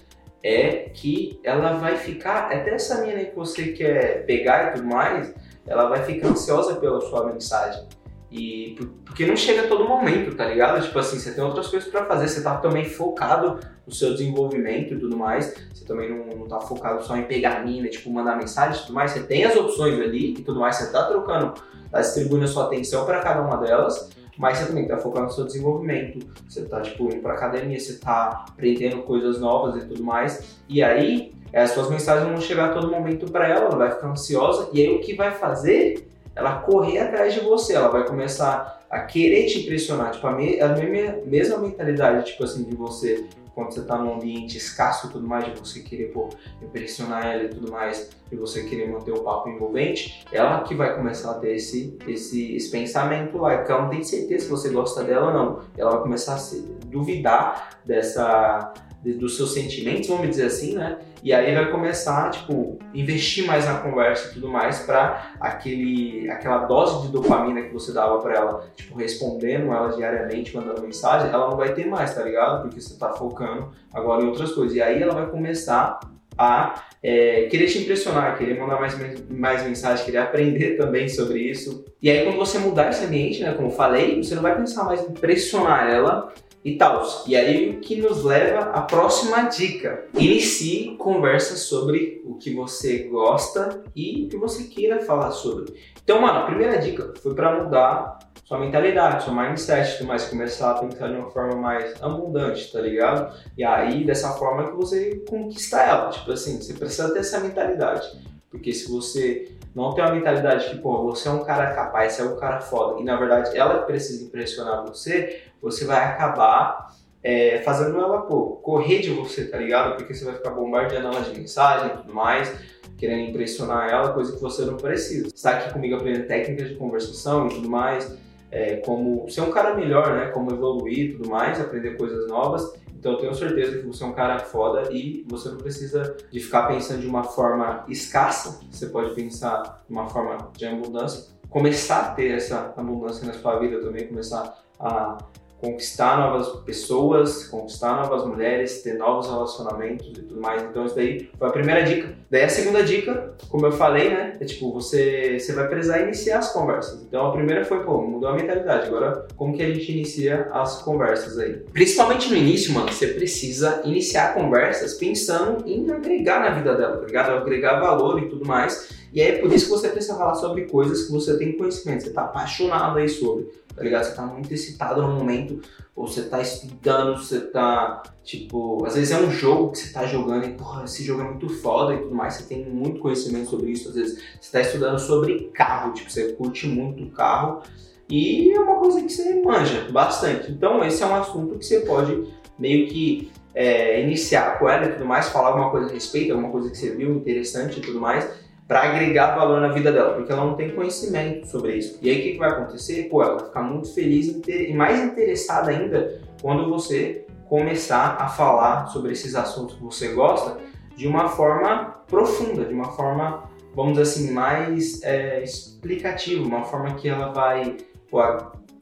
é 0.44 0.90
que 0.94 1.40
ela 1.44 1.74
vai 1.74 1.96
ficar, 1.96 2.52
até 2.52 2.74
essa 2.74 3.06
mina 3.06 3.24
que 3.24 3.36
você 3.36 3.68
quer 3.68 4.26
pegar 4.26 4.70
e 4.70 4.78
tudo 4.78 4.88
mais, 4.88 5.31
ela 5.68 5.88
vai 5.88 6.04
ficar 6.04 6.30
ansiosa 6.30 6.76
pela 6.76 7.00
sua 7.02 7.31
mensagem. 7.31 7.88
E 8.36 8.76
porque 9.06 9.26
não 9.26 9.38
chega 9.38 9.62
a 9.62 9.68
todo 9.68 9.88
momento, 9.88 10.36
tá 10.36 10.46
ligado? 10.46 10.84
Tipo 10.84 11.00
assim, 11.00 11.18
você 11.18 11.32
tem 11.32 11.42
outras 11.42 11.68
coisas 11.68 11.88
para 11.88 12.04
fazer, 12.06 12.28
você 12.28 12.44
tá 12.44 12.58
também 12.58 12.84
focado 12.84 13.62
no 13.88 13.94
seu 13.94 14.12
desenvolvimento 14.12 14.94
e 14.94 15.00
tudo 15.00 15.16
mais. 15.16 15.56
Você 15.74 15.86
também 15.86 16.10
não, 16.10 16.26
não 16.40 16.46
tá 16.46 16.60
focado 16.60 17.02
só 17.02 17.16
em 17.16 17.24
pegar 17.24 17.64
mina, 17.64 17.88
tipo, 17.88 18.12
mandar 18.12 18.36
mensagem 18.36 18.78
e 18.78 18.82
tudo 18.82 18.94
mais. 18.94 19.12
Você 19.12 19.24
tem 19.24 19.46
as 19.46 19.56
opções 19.56 19.98
ali 20.02 20.34
e 20.34 20.42
tudo 20.42 20.60
mais, 20.60 20.76
você 20.76 20.92
tá 20.92 21.06
trocando, 21.06 21.54
tá 21.90 22.02
distribuindo 22.02 22.44
a 22.44 22.48
sua 22.50 22.66
atenção 22.66 23.06
para 23.06 23.22
cada 23.22 23.42
uma 23.42 23.56
delas, 23.56 24.10
mas 24.38 24.58
você 24.58 24.66
também 24.66 24.86
tá 24.86 24.98
focado 24.98 25.28
no 25.28 25.31
seu 25.31 25.46
desenvolvimento. 25.46 26.20
Você 26.50 26.66
tá, 26.66 26.81
tipo, 26.81 27.06
indo 27.06 27.22
pra 27.22 27.36
academia, 27.36 27.80
você 27.80 27.98
tá 27.98 28.44
aprendendo 28.50 29.04
coisas 29.04 29.40
novas 29.40 29.81
e 29.81 29.88
tudo 29.88 30.04
mais. 30.04 30.60
E 30.68 30.84
aí, 30.84 31.34
as 31.54 31.72
suas 31.72 31.90
mensagens 31.90 32.28
vão 32.28 32.42
chegar 32.42 32.72
a 32.72 32.74
todo 32.74 32.92
momento 32.92 33.31
para 33.31 33.48
ela, 33.48 33.68
ela 33.68 33.78
vai 33.78 33.92
ficar 33.92 34.10
ansiosa, 34.10 34.70
e 34.74 34.81
aí 34.81 34.94
o 34.94 35.00
que 35.00 35.14
vai 35.14 35.31
fazer 35.31 36.06
ela 36.36 36.60
correr 36.60 37.00
atrás 37.00 37.34
de 37.34 37.40
você, 37.40 37.74
ela 37.74 37.88
vai 37.88 38.06
começar 38.06 38.86
a 38.90 39.00
querer 39.02 39.46
te 39.46 39.60
impressionar, 39.60 40.12
tipo, 40.12 40.28
a, 40.28 40.32
me, 40.32 40.60
a 40.60 40.70
mesma, 40.70 41.18
mesma 41.26 41.58
mentalidade, 41.58 42.32
tipo 42.32 42.44
assim, 42.44 42.64
de 42.64 42.76
você, 42.76 43.26
quando 43.54 43.74
você 43.74 43.84
tá 43.84 43.98
num 43.98 44.16
ambiente 44.16 44.58
escasso 44.58 45.08
e 45.08 45.10
tudo 45.12 45.28
mais, 45.28 45.46
de 45.46 45.60
você 45.60 45.80
querer, 45.80 46.12
pô, 46.12 46.30
impressionar 46.62 47.26
ela 47.26 47.44
e 47.44 47.50
tudo 47.50 47.72
mais, 47.72 48.10
de 48.30 48.36
você 48.36 48.64
querer 48.64 48.90
manter 48.90 49.12
o 49.12 49.24
papo 49.24 49.50
envolvente, 49.50 50.26
ela 50.32 50.62
que 50.62 50.76
vai 50.76 50.96
começar 50.96 51.32
a 51.32 51.34
ter 51.36 51.56
esse, 51.56 51.98
esse, 52.08 52.56
esse 52.56 52.70
pensamento 52.70 53.38
lá, 53.38 53.58
porque 53.58 53.72
ela 53.72 53.84
não 53.84 53.90
tem 53.90 54.04
certeza 54.04 54.46
se 54.46 54.52
você 54.52 54.70
gosta 54.70 55.04
dela 55.04 55.28
ou 55.28 55.34
não, 55.34 55.62
ela 55.78 55.92
vai 55.92 56.02
começar 56.02 56.36
a 56.36 56.38
se, 56.38 56.62
duvidar 56.86 57.80
dessa 57.86 58.74
dos 59.13 59.38
seus 59.38 59.54
sentimentos, 59.54 60.07
vamos 60.07 60.30
dizer 60.30 60.46
assim, 60.46 60.75
né? 60.75 60.98
E 61.24 61.34
aí 61.34 61.56
vai 61.56 61.72
começar, 61.72 62.30
tipo, 62.30 62.78
investir 62.94 63.46
mais 63.46 63.66
na 63.66 63.80
conversa 63.80 64.30
e 64.30 64.34
tudo 64.34 64.48
mais 64.48 64.80
para 64.80 65.34
aquele 65.40 66.30
aquela 66.30 66.66
dose 66.66 67.07
de 67.07 67.13
dopamina 67.13 67.63
que 67.63 67.74
você 67.74 67.92
dava 67.92 68.19
para 68.19 68.36
ela, 68.36 68.68
tipo, 68.75 68.98
respondendo 68.98 69.72
ela 69.72 69.90
diariamente, 69.90 70.56
mandando 70.56 70.81
mensagem, 70.81 71.30
ela 71.30 71.50
não 71.50 71.57
vai 71.57 71.74
ter 71.74 71.88
mais, 71.88 72.13
tá 72.13 72.22
ligado? 72.22 72.62
Porque 72.62 72.80
você 72.80 72.98
tá 72.98 73.13
focando 73.13 73.72
agora 73.94 74.24
em 74.24 74.28
outras 74.28 74.52
coisas. 74.52 74.75
E 74.75 74.81
aí 74.81 75.02
ela 75.02 75.13
vai 75.13 75.28
começar 75.28 76.00
a 76.38 76.84
é, 77.02 77.44
querer 77.44 77.68
te 77.68 77.80
impressionar, 77.80 78.38
querer 78.38 78.60
mandar 78.60 78.80
mais, 78.80 78.96
mais 79.30 79.63
mensagem, 79.63 80.06
querer 80.06 80.18
aprender 80.18 80.75
também 80.75 81.07
sobre 81.07 81.40
isso. 81.40 81.86
E 82.02 82.10
aí, 82.10 82.24
quando 82.24 82.38
você 82.38 82.57
mudar 82.60 82.90
esse 82.90 83.06
ambiente, 83.06 83.42
né, 83.42 83.54
como 83.54 83.69
eu 83.69 83.72
falei, 83.72 84.22
você 84.22 84.36
não 84.36 84.42
vai 84.42 84.56
pensar 84.56 84.84
mais 84.84 85.02
em 85.02 85.13
pressionar 85.13 85.90
ela, 85.90 86.34
e 86.66 86.76
tal. 86.78 87.04
E 87.28 87.36
aí 87.36 87.70
o 87.70 87.80
que 87.80 88.02
nos 88.02 88.24
leva 88.24 88.72
à 88.72 88.82
próxima 88.82 89.44
dica. 89.44 90.06
Inicie 90.16 90.98
conversa 90.98 91.56
sobre 91.56 92.24
o 92.26 92.34
que 92.34 92.56
você 92.56 93.04
gosta 93.04 93.84
e 93.96 94.26
o 94.26 94.30
que 94.30 94.36
você 94.36 94.64
queira 94.64 95.00
falar 95.06 95.30
sobre. 95.30 95.76
Então, 96.04 96.20
mano, 96.20 96.40
a 96.40 96.46
primeira 96.46 96.80
dica 96.80 97.14
foi 97.22 97.36
para 97.36 97.64
mudar 97.64 98.18
sua 98.44 98.60
mentalidade, 98.60 99.24
seu 99.24 99.34
mindset, 99.34 99.98
tu 99.98 100.06
mais 100.06 100.26
começar 100.26 100.72
a 100.72 100.74
pensar 100.76 101.08
de 101.08 101.16
uma 101.16 101.30
forma 101.30 101.56
mais 101.56 102.02
abundante, 102.02 102.72
tá 102.72 102.80
ligado? 102.80 103.34
E 103.58 103.64
aí, 103.64 104.04
dessa 104.04 104.34
forma 104.34 104.68
que 104.70 104.76
você 104.76 105.24
conquista 105.28 105.82
ela. 105.82 106.10
Tipo 106.10 106.32
assim, 106.32 106.62
você 106.62 106.74
precisa 106.74 107.12
ter 107.14 107.20
essa 107.20 107.40
mentalidade. 107.40 108.08
Porque 108.50 108.71
se 108.71 108.89
você 108.89 109.51
não 109.74 109.94
tem 109.94 110.03
uma 110.03 110.13
mentalidade 110.13 110.69
que, 110.69 110.77
pô, 110.77 111.03
você 111.03 111.27
é 111.27 111.31
um 111.31 111.44
cara 111.44 111.74
capaz, 111.74 112.13
você 112.13 112.21
é 112.21 112.25
um 112.25 112.38
cara 112.38 112.62
foda, 112.62 113.01
e 113.01 113.03
na 113.03 113.18
verdade 113.18 113.56
ela 113.57 113.80
precisa 113.80 114.24
impressionar 114.24 114.86
você, 114.86 115.42
você 115.62 115.83
vai 115.83 116.03
acabar 116.03 116.95
é, 117.21 117.59
fazendo 117.63 118.00
ela, 118.00 118.21
pô, 118.21 118.57
correr 118.62 119.00
de 119.00 119.09
você, 119.09 119.45
tá 119.45 119.57
ligado? 119.57 119.97
Porque 119.97 120.13
você 120.13 120.24
vai 120.24 120.36
ficar 120.36 120.51
bombardeando 120.51 121.07
ela 121.07 121.21
de 121.21 121.38
mensagem 121.38 121.88
e 121.88 121.97
tudo 121.97 122.13
mais, 122.13 122.53
querendo 122.97 123.30
impressionar 123.30 123.89
ela, 123.89 124.13
coisa 124.13 124.33
que 124.33 124.42
você 124.42 124.63
não 124.63 124.77
precisa. 124.77 125.30
Você 125.33 125.44
tá 125.44 125.57
aqui 125.57 125.74
comigo 125.74 125.95
aprendendo 125.95 126.27
técnicas 126.27 126.69
de 126.69 126.75
conversação 126.75 127.47
e 127.47 127.50
tudo 127.50 127.68
mais, 127.68 128.15
é, 128.51 128.77
como 128.77 129.27
ser 129.30 129.42
um 129.42 129.50
cara 129.50 129.74
melhor, 129.74 130.15
né? 130.15 130.27
Como 130.27 130.51
evoluir 130.51 131.00
e 131.00 131.13
tudo 131.13 131.30
mais, 131.30 131.59
aprender 131.59 131.97
coisas 131.97 132.27
novas. 132.27 132.74
Então 133.06 133.13
eu 133.13 133.19
tenho 133.19 133.36
certeza 133.36 133.78
que 133.78 133.86
você 133.86 134.04
é 134.04 134.07
um 134.07 134.13
cara 134.13 134.40
foda 134.40 134.92
e 134.92 135.24
você 135.30 135.50
não 135.50 135.57
precisa 135.57 136.18
de 136.31 136.40
ficar 136.40 136.63
pensando 136.63 137.02
de 137.02 137.07
uma 137.07 137.24
forma 137.24 137.86
escassa, 137.88 138.60
você 138.72 138.88
pode 138.88 139.13
pensar 139.13 139.84
de 139.88 139.94
uma 139.94 140.10
forma 140.10 140.50
de 140.57 140.66
abundância, 140.66 141.31
começar 141.48 142.00
a 142.00 142.16
ter 142.16 142.31
essa 142.31 142.74
abundância 142.75 143.28
na 143.28 143.34
sua 143.34 143.60
vida 143.60 143.80
também, 143.80 144.07
começar 144.07 144.60
a 144.80 145.19
conquistar 145.60 146.18
novas 146.18 146.50
pessoas, 146.63 147.48
conquistar 147.48 147.96
novas 147.96 148.25
mulheres, 148.25 148.81
ter 148.84 148.96
novos 148.96 149.28
relacionamentos 149.28 150.07
e 150.07 150.12
tudo 150.12 150.42
mais. 150.42 150.62
Então 150.63 150.86
isso 150.86 150.96
daí 150.96 151.30
foi 151.38 151.48
a 151.48 151.52
primeira 151.52 151.84
dica. 151.84 152.13
Daí 152.30 152.44
a 152.44 152.50
segunda 152.50 152.84
dica, 152.84 153.34
como 153.50 153.66
eu 153.66 153.72
falei, 153.72 154.10
né, 154.10 154.38
é 154.40 154.46
tipo, 154.46 154.72
você, 154.74 155.40
você 155.40 155.54
vai 155.54 155.68
precisar 155.68 156.02
iniciar 156.02 156.40
as 156.40 156.52
conversas. 156.52 157.02
Então 157.02 157.28
a 157.28 157.31
primeira 157.31 157.63
foi, 157.63 157.84
pô, 157.84 158.02
mudou 158.02 158.30
a 158.30 158.36
mentalidade. 158.36 158.88
Agora, 158.88 159.25
como 159.36 159.56
que 159.56 159.63
a 159.63 159.74
gente 159.74 159.92
inicia 159.92 160.50
as 160.52 160.81
conversas 160.81 161.38
aí? 161.40 161.54
Principalmente 161.72 162.30
no 162.30 162.36
início, 162.36 162.74
mano, 162.74 162.92
você 162.92 163.07
precisa 163.07 163.81
iniciar 163.86 164.34
conversas 164.34 164.96
pensando 164.96 165.68
em 165.68 165.90
agregar 165.90 166.42
na 166.42 166.50
vida 166.50 166.75
dela, 166.75 166.98
tá 166.98 167.06
ligado? 167.06 167.31
Agregar 167.38 167.80
valor 167.80 168.22
e 168.22 168.30
tudo 168.30 168.46
mais. 168.46 169.05
E 169.16 169.22
aí 169.22 169.32
é 169.32 169.38
por 169.40 169.52
isso 169.52 169.66
que 169.66 169.72
você 169.72 169.90
precisa 169.90 170.16
falar 170.16 170.36
sobre 170.36 170.66
coisas 170.66 171.06
que 171.06 171.12
você 171.12 171.38
tem 171.38 171.58
conhecimento, 171.58 172.04
você 172.04 172.12
tá 172.12 172.26
apaixonado 172.26 172.98
aí 172.98 173.10
sobre 173.10 173.50
tá 173.76 173.84
ligado? 173.84 174.06
Você 174.06 174.16
tá 174.16 174.26
muito 174.26 174.54
excitado 174.54 175.02
no 175.02 175.14
momento, 175.14 175.60
ou 175.96 176.08
você 176.08 176.24
tá 176.24 176.42
estudando, 176.42 177.18
você 177.18 177.42
tá, 177.42 178.04
tipo, 178.24 178.86
às 178.86 178.96
vezes 178.96 179.12
é 179.12 179.18
um 179.18 179.30
jogo 179.30 179.72
que 179.72 179.80
você 179.80 179.92
tá 179.92 180.06
jogando 180.06 180.46
e, 180.46 180.54
porra, 180.54 180.86
esse 180.86 181.04
jogo 181.04 181.22
é 181.22 181.26
muito 181.26 181.50
foda 181.50 181.94
e 181.94 181.98
tudo 181.98 182.16
mais, 182.16 182.36
você 182.36 182.44
tem 182.44 182.66
muito 182.66 183.00
conhecimento 183.00 183.50
sobre 183.50 183.72
isso, 183.72 183.90
às 183.90 183.96
vezes 183.96 184.24
você 184.40 184.52
tá 184.52 184.62
estudando 184.62 184.98
sobre 184.98 185.52
carro, 185.54 185.94
tipo, 185.94 186.10
você 186.10 186.32
curte 186.34 186.68
muito 186.68 187.06
carro 187.12 187.62
e 188.10 188.52
é 188.52 188.60
uma 188.60 188.80
coisa 188.80 189.02
que 189.02 189.10
você 189.10 189.42
manja 189.42 189.88
bastante. 189.92 190.52
Então, 190.52 190.84
esse 190.84 191.04
é 191.04 191.06
um 191.06 191.16
assunto 191.16 191.57
que 191.57 191.66
você 191.66 191.81
pode 191.81 192.24
meio 192.57 192.88
que 192.88 193.31
é, 193.54 194.02
iniciar 194.02 194.57
com 194.60 194.69
ela 194.69 194.86
e 194.86 194.94
tudo 194.94 195.06
mais, 195.06 195.30
falar 195.30 195.50
alguma 195.50 195.72
coisa 195.72 195.90
a 195.90 195.92
respeito, 195.92 196.31
alguma 196.31 196.52
coisa 196.52 196.69
que 196.69 196.78
você 196.78 196.95
viu 196.95 197.16
interessante 197.16 197.80
e 197.80 197.81
tudo 197.81 198.00
mais, 198.00 198.30
para 198.68 198.81
agregar 198.81 199.36
valor 199.36 199.62
na 199.62 199.68
vida 199.68 199.92
dela, 199.92 200.14
porque 200.16 200.31
ela 200.31 200.44
não 200.44 200.56
tem 200.56 200.72
conhecimento 200.72 201.48
sobre 201.48 201.76
isso. 201.76 202.00
E 202.02 202.10
aí 202.10 202.19
o 202.19 202.24
que, 202.24 202.31
que 202.31 202.38
vai 202.40 202.50
acontecer? 202.50 203.04
Pô, 203.10 203.22
ela 203.22 203.36
vai 203.36 203.45
ficar 203.45 203.62
muito 203.62 203.94
feliz 203.94 204.42
e 204.48 204.74
mais 204.74 205.00
interessada 205.04 205.69
ainda 205.69 206.19
quando 206.42 206.68
você 206.69 207.26
começar 207.48 208.18
a 208.19 208.28
falar 208.28 208.88
sobre 208.88 209.12
esses 209.12 209.36
assuntos 209.36 209.76
que 209.76 209.84
você 209.84 210.10
gosta 210.10 210.57
de 210.95 211.07
uma 211.07 211.28
forma 211.30 211.95
profunda, 212.07 212.66
de 212.66 212.74
uma 212.74 212.92
forma, 212.94 213.44
vamos 213.76 213.94
dizer 213.94 214.04
assim, 214.04 214.31
mais 214.31 215.04
é, 215.04 215.44
explicativa, 215.44 216.44
uma 216.44 216.64
forma 216.64 216.95
que 216.95 217.07
ela 217.07 217.31
vai 217.31 217.78
pô, 218.10 218.19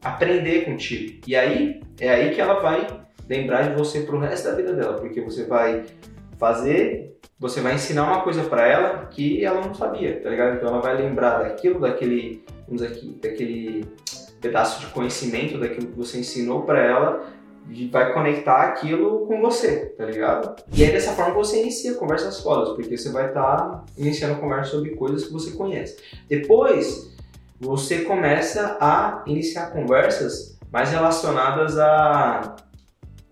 aprender 0.02 0.64
contigo. 0.64 1.20
E 1.26 1.36
aí 1.36 1.82
é 2.00 2.08
aí 2.08 2.34
que 2.34 2.40
ela 2.40 2.60
vai 2.60 2.86
lembrar 3.28 3.68
de 3.68 3.74
você 3.74 4.00
pro 4.00 4.18
resto 4.18 4.48
da 4.48 4.54
vida 4.54 4.72
dela, 4.72 4.94
porque 4.94 5.20
você 5.20 5.44
vai 5.44 5.84
fazer 6.38 7.14
você 7.38 7.60
vai 7.60 7.74
ensinar 7.74 8.04
uma 8.04 8.22
coisa 8.22 8.44
para 8.44 8.66
ela 8.66 9.06
que 9.06 9.44
ela 9.44 9.60
não 9.60 9.74
sabia, 9.74 10.20
tá 10.22 10.30
ligado? 10.30 10.56
Então 10.56 10.68
ela 10.68 10.80
vai 10.80 10.96
lembrar 10.96 11.42
daquilo, 11.42 11.80
daquele, 11.80 12.44
vamos 12.66 12.82
aqui, 12.82 13.18
daquele 13.20 13.84
pedaço 14.40 14.80
de 14.80 14.86
conhecimento, 14.86 15.58
daquilo 15.58 15.88
que 15.88 15.96
você 15.96 16.18
ensinou 16.18 16.62
para 16.62 16.80
ela 16.80 17.26
e 17.68 17.88
vai 17.88 18.12
conectar 18.12 18.62
aquilo 18.62 19.26
com 19.26 19.40
você, 19.40 19.86
tá 19.96 20.04
ligado? 20.04 20.54
E 20.72 20.84
aí 20.84 20.92
dessa 20.92 21.12
forma 21.12 21.34
você 21.34 21.60
inicia 21.60 21.94
conversas 21.94 22.40
fodas, 22.40 22.70
porque 22.74 22.96
você 22.96 23.10
vai 23.10 23.28
estar 23.28 23.56
tá 23.56 23.84
iniciando 23.96 24.40
conversa 24.40 24.70
sobre 24.70 24.90
coisas 24.90 25.24
que 25.24 25.32
você 25.32 25.50
conhece. 25.52 25.96
Depois 26.28 27.14
você 27.58 28.02
começa 28.02 28.76
a 28.80 29.22
iniciar 29.26 29.70
conversas 29.70 30.58
mais 30.70 30.90
relacionadas 30.90 31.78
a 31.78 32.56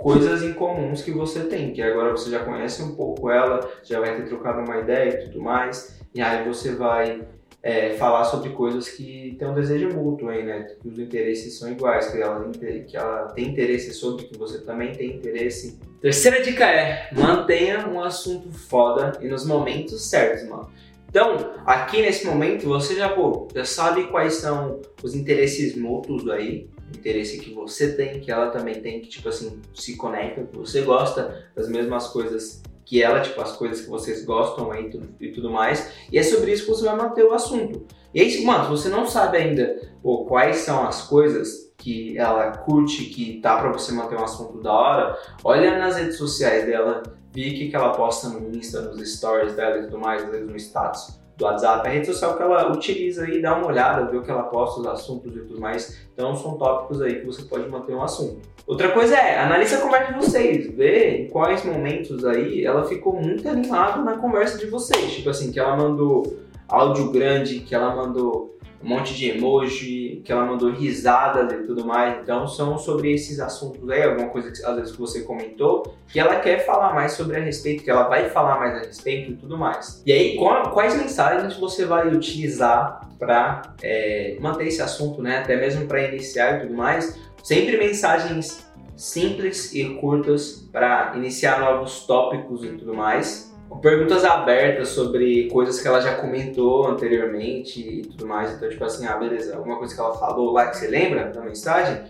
coisas 0.02 0.42
em 0.42 0.52
comuns 0.52 1.02
que 1.02 1.12
você 1.12 1.44
tem, 1.44 1.72
que 1.72 1.80
agora 1.80 2.10
você 2.10 2.30
já 2.30 2.44
conhece 2.44 2.82
um 2.82 2.94
pouco 2.96 3.30
ela, 3.30 3.70
já 3.84 4.00
vai 4.00 4.16
ter 4.16 4.26
trocado 4.26 4.60
uma 4.60 4.78
ideia 4.78 5.10
e 5.10 5.24
tudo 5.24 5.40
mais, 5.40 6.00
e 6.14 6.20
aí 6.20 6.44
você 6.46 6.74
vai 6.74 7.22
é, 7.62 7.90
falar 7.90 8.24
sobre 8.24 8.50
coisas 8.50 8.88
que 8.88 9.36
tem 9.38 9.46
um 9.46 9.54
desejo 9.54 9.88
mútuo 9.90 10.28
aí, 10.28 10.42
né? 10.42 10.66
Que 10.80 10.88
os 10.88 10.98
interesses 10.98 11.56
são 11.56 11.70
iguais, 11.70 12.08
que 12.10 12.20
ela, 12.20 12.50
que 12.50 12.96
ela 12.96 13.26
tem 13.28 13.48
interesse 13.48 13.94
sobre 13.94 14.24
que 14.24 14.36
você 14.36 14.60
também 14.62 14.92
tem 14.92 15.16
interesse. 15.16 15.78
Terceira 16.00 16.42
dica 16.42 16.64
é: 16.64 17.08
mantenha 17.12 17.86
um 17.88 18.02
assunto 18.02 18.50
foda 18.52 19.12
e 19.20 19.28
nos 19.28 19.46
momentos 19.46 20.10
certos, 20.10 20.48
mano. 20.48 20.68
Então, 21.08 21.52
aqui 21.66 22.00
nesse 22.00 22.26
momento, 22.26 22.66
você 22.66 22.96
já, 22.96 23.10
pô, 23.10 23.46
já 23.54 23.66
sabe 23.66 24.04
quais 24.04 24.34
são 24.34 24.80
os 25.02 25.14
interesses 25.14 25.76
mútuos 25.76 26.26
aí, 26.28 26.68
interesse 26.98 27.38
que 27.38 27.52
você 27.52 27.92
tem, 27.94 28.20
que 28.20 28.30
ela 28.30 28.50
também 28.50 28.80
tem, 28.80 29.00
que 29.00 29.08
tipo 29.08 29.28
assim, 29.28 29.60
se 29.74 29.96
conecta, 29.96 30.44
que 30.44 30.56
você 30.56 30.82
gosta 30.82 31.48
das 31.54 31.68
mesmas 31.68 32.08
coisas 32.08 32.62
que 32.84 33.02
ela, 33.02 33.20
tipo, 33.20 33.40
as 33.40 33.52
coisas 33.52 33.82
que 33.82 33.88
vocês 33.88 34.24
gostam 34.24 34.70
aí 34.70 34.90
e 35.20 35.28
tudo 35.30 35.50
mais. 35.50 35.92
E 36.10 36.18
é 36.18 36.22
sobre 36.22 36.52
isso 36.52 36.64
que 36.64 36.70
você 36.70 36.84
vai 36.84 36.96
manter 36.96 37.24
o 37.24 37.32
assunto. 37.32 37.86
E 38.12 38.20
aí, 38.20 38.44
mano, 38.44 38.64
se 38.64 38.70
você 38.70 38.88
não 38.88 39.06
sabe 39.06 39.38
ainda 39.38 39.80
pô, 40.02 40.26
quais 40.26 40.56
são 40.58 40.86
as 40.86 41.02
coisas 41.02 41.72
que 41.78 42.18
ela 42.18 42.52
curte, 42.52 43.06
que 43.06 43.40
tá 43.40 43.56
para 43.56 43.72
você 43.72 43.92
manter 43.92 44.16
um 44.16 44.24
assunto 44.24 44.60
da 44.62 44.72
hora, 44.72 45.18
olha 45.42 45.78
nas 45.78 45.96
redes 45.96 46.18
sociais 46.18 46.66
dela, 46.66 47.02
vê 47.32 47.48
o 47.48 47.54
que, 47.54 47.74
ela 47.74 47.92
posta 47.92 48.28
no 48.28 48.54
Insta, 48.54 48.82
nos 48.82 49.16
stories 49.16 49.54
dela 49.54 49.78
e 49.78 49.84
tudo 49.84 49.98
mais, 49.98 50.24
no 50.30 50.56
status 50.56 51.21
do 51.42 51.46
WhatsApp, 51.46 51.86
a 51.86 51.90
rede 51.90 52.06
social 52.06 52.36
que 52.36 52.42
ela 52.42 52.72
utiliza 52.72 53.28
e 53.28 53.42
dá 53.42 53.56
uma 53.56 53.66
olhada, 53.66 54.10
ver 54.10 54.18
o 54.18 54.22
que 54.22 54.30
ela 54.30 54.44
posta, 54.44 54.80
os 54.80 54.86
assuntos 54.86 55.34
e 55.36 55.40
tudo 55.40 55.60
mais. 55.60 56.00
Então 56.14 56.34
são 56.36 56.56
tópicos 56.56 57.02
aí 57.02 57.20
que 57.20 57.26
você 57.26 57.42
pode 57.42 57.68
manter 57.68 57.94
um 57.94 58.02
assunto. 58.02 58.40
Outra 58.66 58.90
coisa 58.90 59.16
é, 59.16 59.38
analise 59.38 59.74
a 59.74 59.80
conversa 59.80 60.12
de 60.12 60.18
vocês, 60.18 60.74
vê 60.74 61.22
em 61.22 61.28
quais 61.28 61.64
momentos 61.64 62.24
aí 62.24 62.64
ela 62.64 62.84
ficou 62.84 63.20
muito 63.20 63.48
animada 63.48 64.02
na 64.02 64.16
conversa 64.18 64.56
de 64.56 64.66
vocês. 64.66 65.12
Tipo 65.12 65.30
assim, 65.30 65.50
que 65.50 65.58
ela 65.58 65.76
mandou 65.76 66.38
áudio 66.68 67.10
grande, 67.10 67.60
que 67.60 67.74
ela 67.74 67.94
mandou 67.94 68.56
um 68.82 68.88
monte 68.88 69.14
de 69.14 69.30
emoji, 69.30 70.22
que 70.24 70.32
ela 70.32 70.44
mandou 70.44 70.70
risadas 70.70 71.52
e 71.52 71.66
tudo 71.66 71.84
mais. 71.84 72.20
Então 72.20 72.48
são 72.48 72.76
sobre 72.76 73.12
esses 73.12 73.38
assuntos 73.38 73.88
aí, 73.88 74.02
alguma 74.02 74.28
coisa 74.28 74.50
que 74.50 74.64
às 74.64 74.76
vezes 74.76 74.92
que 74.92 74.98
você 74.98 75.22
comentou, 75.22 75.94
que 76.08 76.18
ela 76.18 76.36
quer 76.36 76.64
falar 76.66 76.92
mais 76.94 77.12
sobre 77.12 77.36
a 77.36 77.40
respeito, 77.40 77.84
que 77.84 77.90
ela 77.90 78.08
vai 78.08 78.28
falar 78.28 78.58
mais 78.58 78.74
a 78.74 78.86
respeito 78.86 79.32
e 79.32 79.36
tudo 79.36 79.56
mais. 79.56 80.02
E 80.04 80.12
aí, 80.12 80.36
quais 80.72 80.96
mensagens 80.96 81.56
você 81.56 81.84
vai 81.84 82.08
utilizar 82.08 83.08
para 83.18 83.62
é, 83.82 84.36
manter 84.40 84.66
esse 84.66 84.82
assunto, 84.82 85.22
né? 85.22 85.38
Até 85.38 85.56
mesmo 85.56 85.86
para 85.86 86.02
iniciar 86.02 86.56
e 86.56 86.60
tudo 86.62 86.74
mais. 86.74 87.16
Sempre 87.42 87.76
mensagens 87.76 88.66
simples 88.96 89.74
e 89.74 89.94
curtas 89.94 90.68
para 90.72 91.12
iniciar 91.16 91.60
novos 91.60 92.04
tópicos 92.06 92.64
e 92.64 92.68
tudo 92.68 92.94
mais 92.94 93.51
perguntas 93.80 94.24
abertas 94.24 94.88
sobre 94.88 95.48
coisas 95.50 95.80
que 95.80 95.86
ela 95.86 96.00
já 96.00 96.14
comentou 96.14 96.86
anteriormente 96.86 97.80
e 97.80 98.02
tudo 98.02 98.26
mais. 98.26 98.52
Então, 98.52 98.68
tipo 98.68 98.84
assim, 98.84 99.06
ah, 99.06 99.16
beleza, 99.16 99.56
alguma 99.56 99.78
coisa 99.78 99.94
que 99.94 100.00
ela 100.00 100.14
falou 100.14 100.52
lá 100.52 100.66
que 100.68 100.76
você 100.76 100.88
lembra 100.88 101.30
da 101.30 101.40
mensagem, 101.40 102.02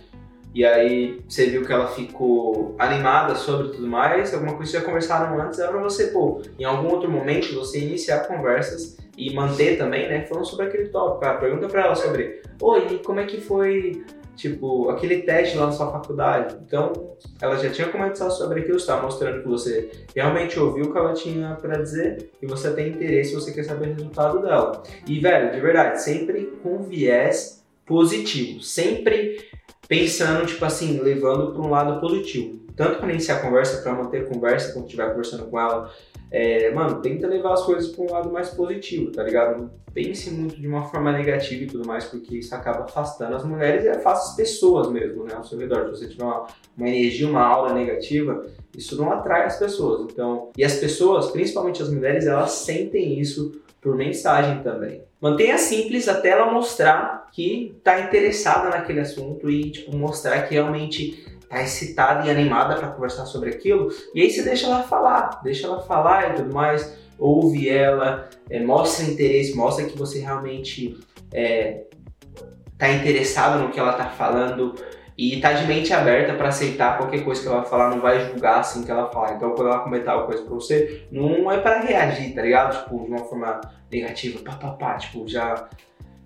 e 0.55 0.65
aí 0.65 1.23
você 1.27 1.47
viu 1.47 1.65
que 1.65 1.73
ela 1.73 1.89
ficou 1.89 2.75
animada 2.79 3.35
sobre 3.35 3.69
tudo 3.69 3.87
mais, 3.87 4.35
alguma 4.35 4.55
coisa 4.55 4.73
que 4.73 4.79
já 4.79 4.85
conversaram 4.85 5.41
antes, 5.41 5.59
é 5.59 5.67
pra 5.67 5.81
você, 5.81 6.09
pô, 6.09 6.43
em 6.59 6.65
algum 6.65 6.89
outro 6.89 7.11
momento 7.11 7.55
você 7.55 7.79
iniciar 7.79 8.27
conversas 8.27 8.99
e 9.17 9.33
manter 9.35 9.79
também, 9.79 10.09
né, 10.09 10.27
falando 10.27 10.45
sobre 10.45 10.67
aquele 10.67 10.89
tópico. 10.89 11.25
Ah, 11.25 11.35
pergunta 11.35 11.69
pra 11.69 11.87
ela 11.87 11.95
sobre, 11.95 12.43
oi, 12.61 13.01
como 13.05 13.21
é 13.21 13.25
que 13.25 13.41
foi 13.41 14.05
tipo, 14.37 14.91
aquele 14.91 15.23
teste 15.23 15.57
lá 15.57 15.67
na 15.67 15.73
sua 15.73 15.91
faculdade. 15.91 16.57
Então, 16.67 17.17
ela 17.41 17.57
já 17.57 17.71
tinha 17.71 17.89
comentado 17.89 18.31
sobre 18.31 18.61
aquilo, 18.61 18.77
está 18.77 19.01
mostrando 19.01 19.43
que 19.43 19.49
você 19.49 19.91
realmente 20.15 20.59
ouviu 20.59 20.87
o 20.87 20.93
que 20.93 20.99
ela 20.99 21.13
tinha 21.13 21.57
para 21.61 21.83
dizer 21.83 22.31
e 22.41 22.47
você 22.47 22.73
tem 22.73 22.89
interesse, 22.89 23.35
você 23.35 23.53
quer 23.53 23.65
saber 23.65 23.91
o 23.91 23.95
resultado 23.95 24.41
dela. 24.43 24.83
E, 25.07 25.19
velho, 25.21 25.53
de 25.53 25.61
verdade, 25.61 26.03
sempre 26.03 26.53
com 26.63 26.83
viés 26.83 27.63
positivo, 27.87 28.63
sempre 28.63 29.49
pensando, 29.89 30.47
tipo 30.47 30.65
assim, 30.65 31.01
levando 31.01 31.53
para 31.53 31.63
um 31.63 31.71
lado 31.71 32.01
positivo. 32.01 32.62
Tanto 32.77 32.99
para 32.99 33.11
iniciar 33.11 33.37
a 33.37 33.41
conversa, 33.41 33.83
para 33.83 33.93
manter 33.93 34.23
a 34.23 34.27
conversa 34.27 34.73
quando 34.73 34.87
estiver 34.87 35.09
conversando 35.09 35.47
com 35.47 35.61
ela, 35.61 35.93
é, 36.31 36.71
mano, 36.71 37.03
tenta 37.03 37.27
levar 37.27 37.53
as 37.53 37.63
coisas 37.63 37.91
para 37.91 38.05
um 38.05 38.11
lado 38.11 38.33
mais 38.33 38.49
positivo, 38.51 39.13
tá 39.13 39.23
ligado? 39.23 39.61
Não 39.61 39.71
pense 39.93 40.31
muito 40.31 40.59
de 40.59 40.67
uma 40.67 40.85
forma 40.85 41.13
negativa 41.13 41.65
e 41.65 41.67
tudo 41.67 41.87
mais, 41.87 42.05
porque 42.05 42.39
isso 42.39 42.55
acaba 42.55 42.85
afastando 42.85 43.37
as 43.37 43.45
mulheres 43.45 43.85
e 43.85 43.89
afasta 43.89 44.31
as 44.31 44.37
pessoas 44.37 44.91
mesmo, 44.91 45.25
né, 45.25 45.35
ao 45.35 45.45
seu 45.45 45.59
redor. 45.59 45.85
Se 45.85 46.01
você 46.01 46.09
tiver 46.09 46.25
uma, 46.25 46.47
uma 46.77 46.89
energia, 46.89 47.29
uma 47.29 47.43
aura 47.43 47.75
negativa, 47.75 48.47
isso 48.77 48.97
não 48.97 49.13
atrai 49.13 49.45
as 49.45 49.59
pessoas. 49.59 50.11
Então, 50.11 50.51
e 50.57 50.65
as 50.65 50.77
pessoas, 50.77 51.31
principalmente 51.31 51.83
as 51.83 51.91
mulheres, 51.91 52.27
elas 52.27 52.53
sentem 52.53 53.21
isso 53.21 53.61
por 53.83 53.97
mensagem 53.97 54.63
também. 54.63 55.03
Mantenha 55.21 55.59
simples 55.59 56.09
até 56.09 56.31
ela 56.31 56.51
mostrar 56.51 57.29
que 57.33 57.75
está 57.77 58.01
interessada 58.01 58.71
naquele 58.71 59.01
assunto 59.01 59.51
e 59.51 59.71
tipo, 59.71 59.95
mostrar 59.97 60.43
que 60.43 60.55
realmente 60.55 61.27
tá 61.53 61.63
excitada 61.63 62.27
e 62.27 62.31
animada 62.31 62.77
para 62.77 62.89
conversar 62.89 63.27
sobre 63.27 63.51
aquilo, 63.51 63.89
e 64.15 64.23
aí 64.23 64.31
você 64.31 64.43
deixa 64.43 64.67
ela 64.67 64.83
falar, 64.83 65.41
deixa 65.43 65.67
ela 65.67 65.83
falar 65.83 66.31
e 66.31 66.35
tudo 66.37 66.55
mais, 66.55 66.97
ouve 67.19 67.69
ela, 67.69 68.31
é, 68.49 68.59
mostra 68.59 69.05
interesse, 69.05 69.55
mostra 69.55 69.85
que 69.85 69.97
você 69.97 70.21
realmente 70.21 70.99
é, 71.31 71.83
tá 72.79 72.89
interessado 72.89 73.63
no 73.63 73.71
que 73.71 73.79
ela 73.79 73.93
tá 73.93 74.07
falando 74.07 74.75
e 75.17 75.39
tá 75.43 75.53
de 75.53 75.67
mente 75.67 75.93
aberta 75.93 76.33
para 76.33 76.49
aceitar 76.49 76.97
qualquer 76.97 77.23
coisa 77.23 77.43
que 77.43 77.49
ela 77.49 77.65
falar, 77.65 77.91
não 77.91 78.01
vai 78.01 78.31
julgar 78.31 78.61
assim 78.61 78.83
que 78.83 78.91
ela 78.91 79.11
falar. 79.11 79.35
Então 79.35 79.51
quando 79.51 79.69
ela 79.69 79.81
comentar 79.81 80.15
alguma 80.15 80.29
coisa 80.29 80.43
pra 80.43 80.55
você, 80.55 81.07
não 81.13 81.53
é 81.53 81.59
para 81.59 81.81
reagir, 81.81 82.35
tá 82.35 82.41
ligado? 82.41 82.83
Tipo, 82.83 83.05
de 83.05 83.11
uma 83.11 83.25
forma 83.27 83.61
negativa, 83.91 84.41
pá, 84.43 84.57
pá, 84.57 84.71
pá, 84.71 84.95
tipo, 84.95 85.29
já 85.29 85.69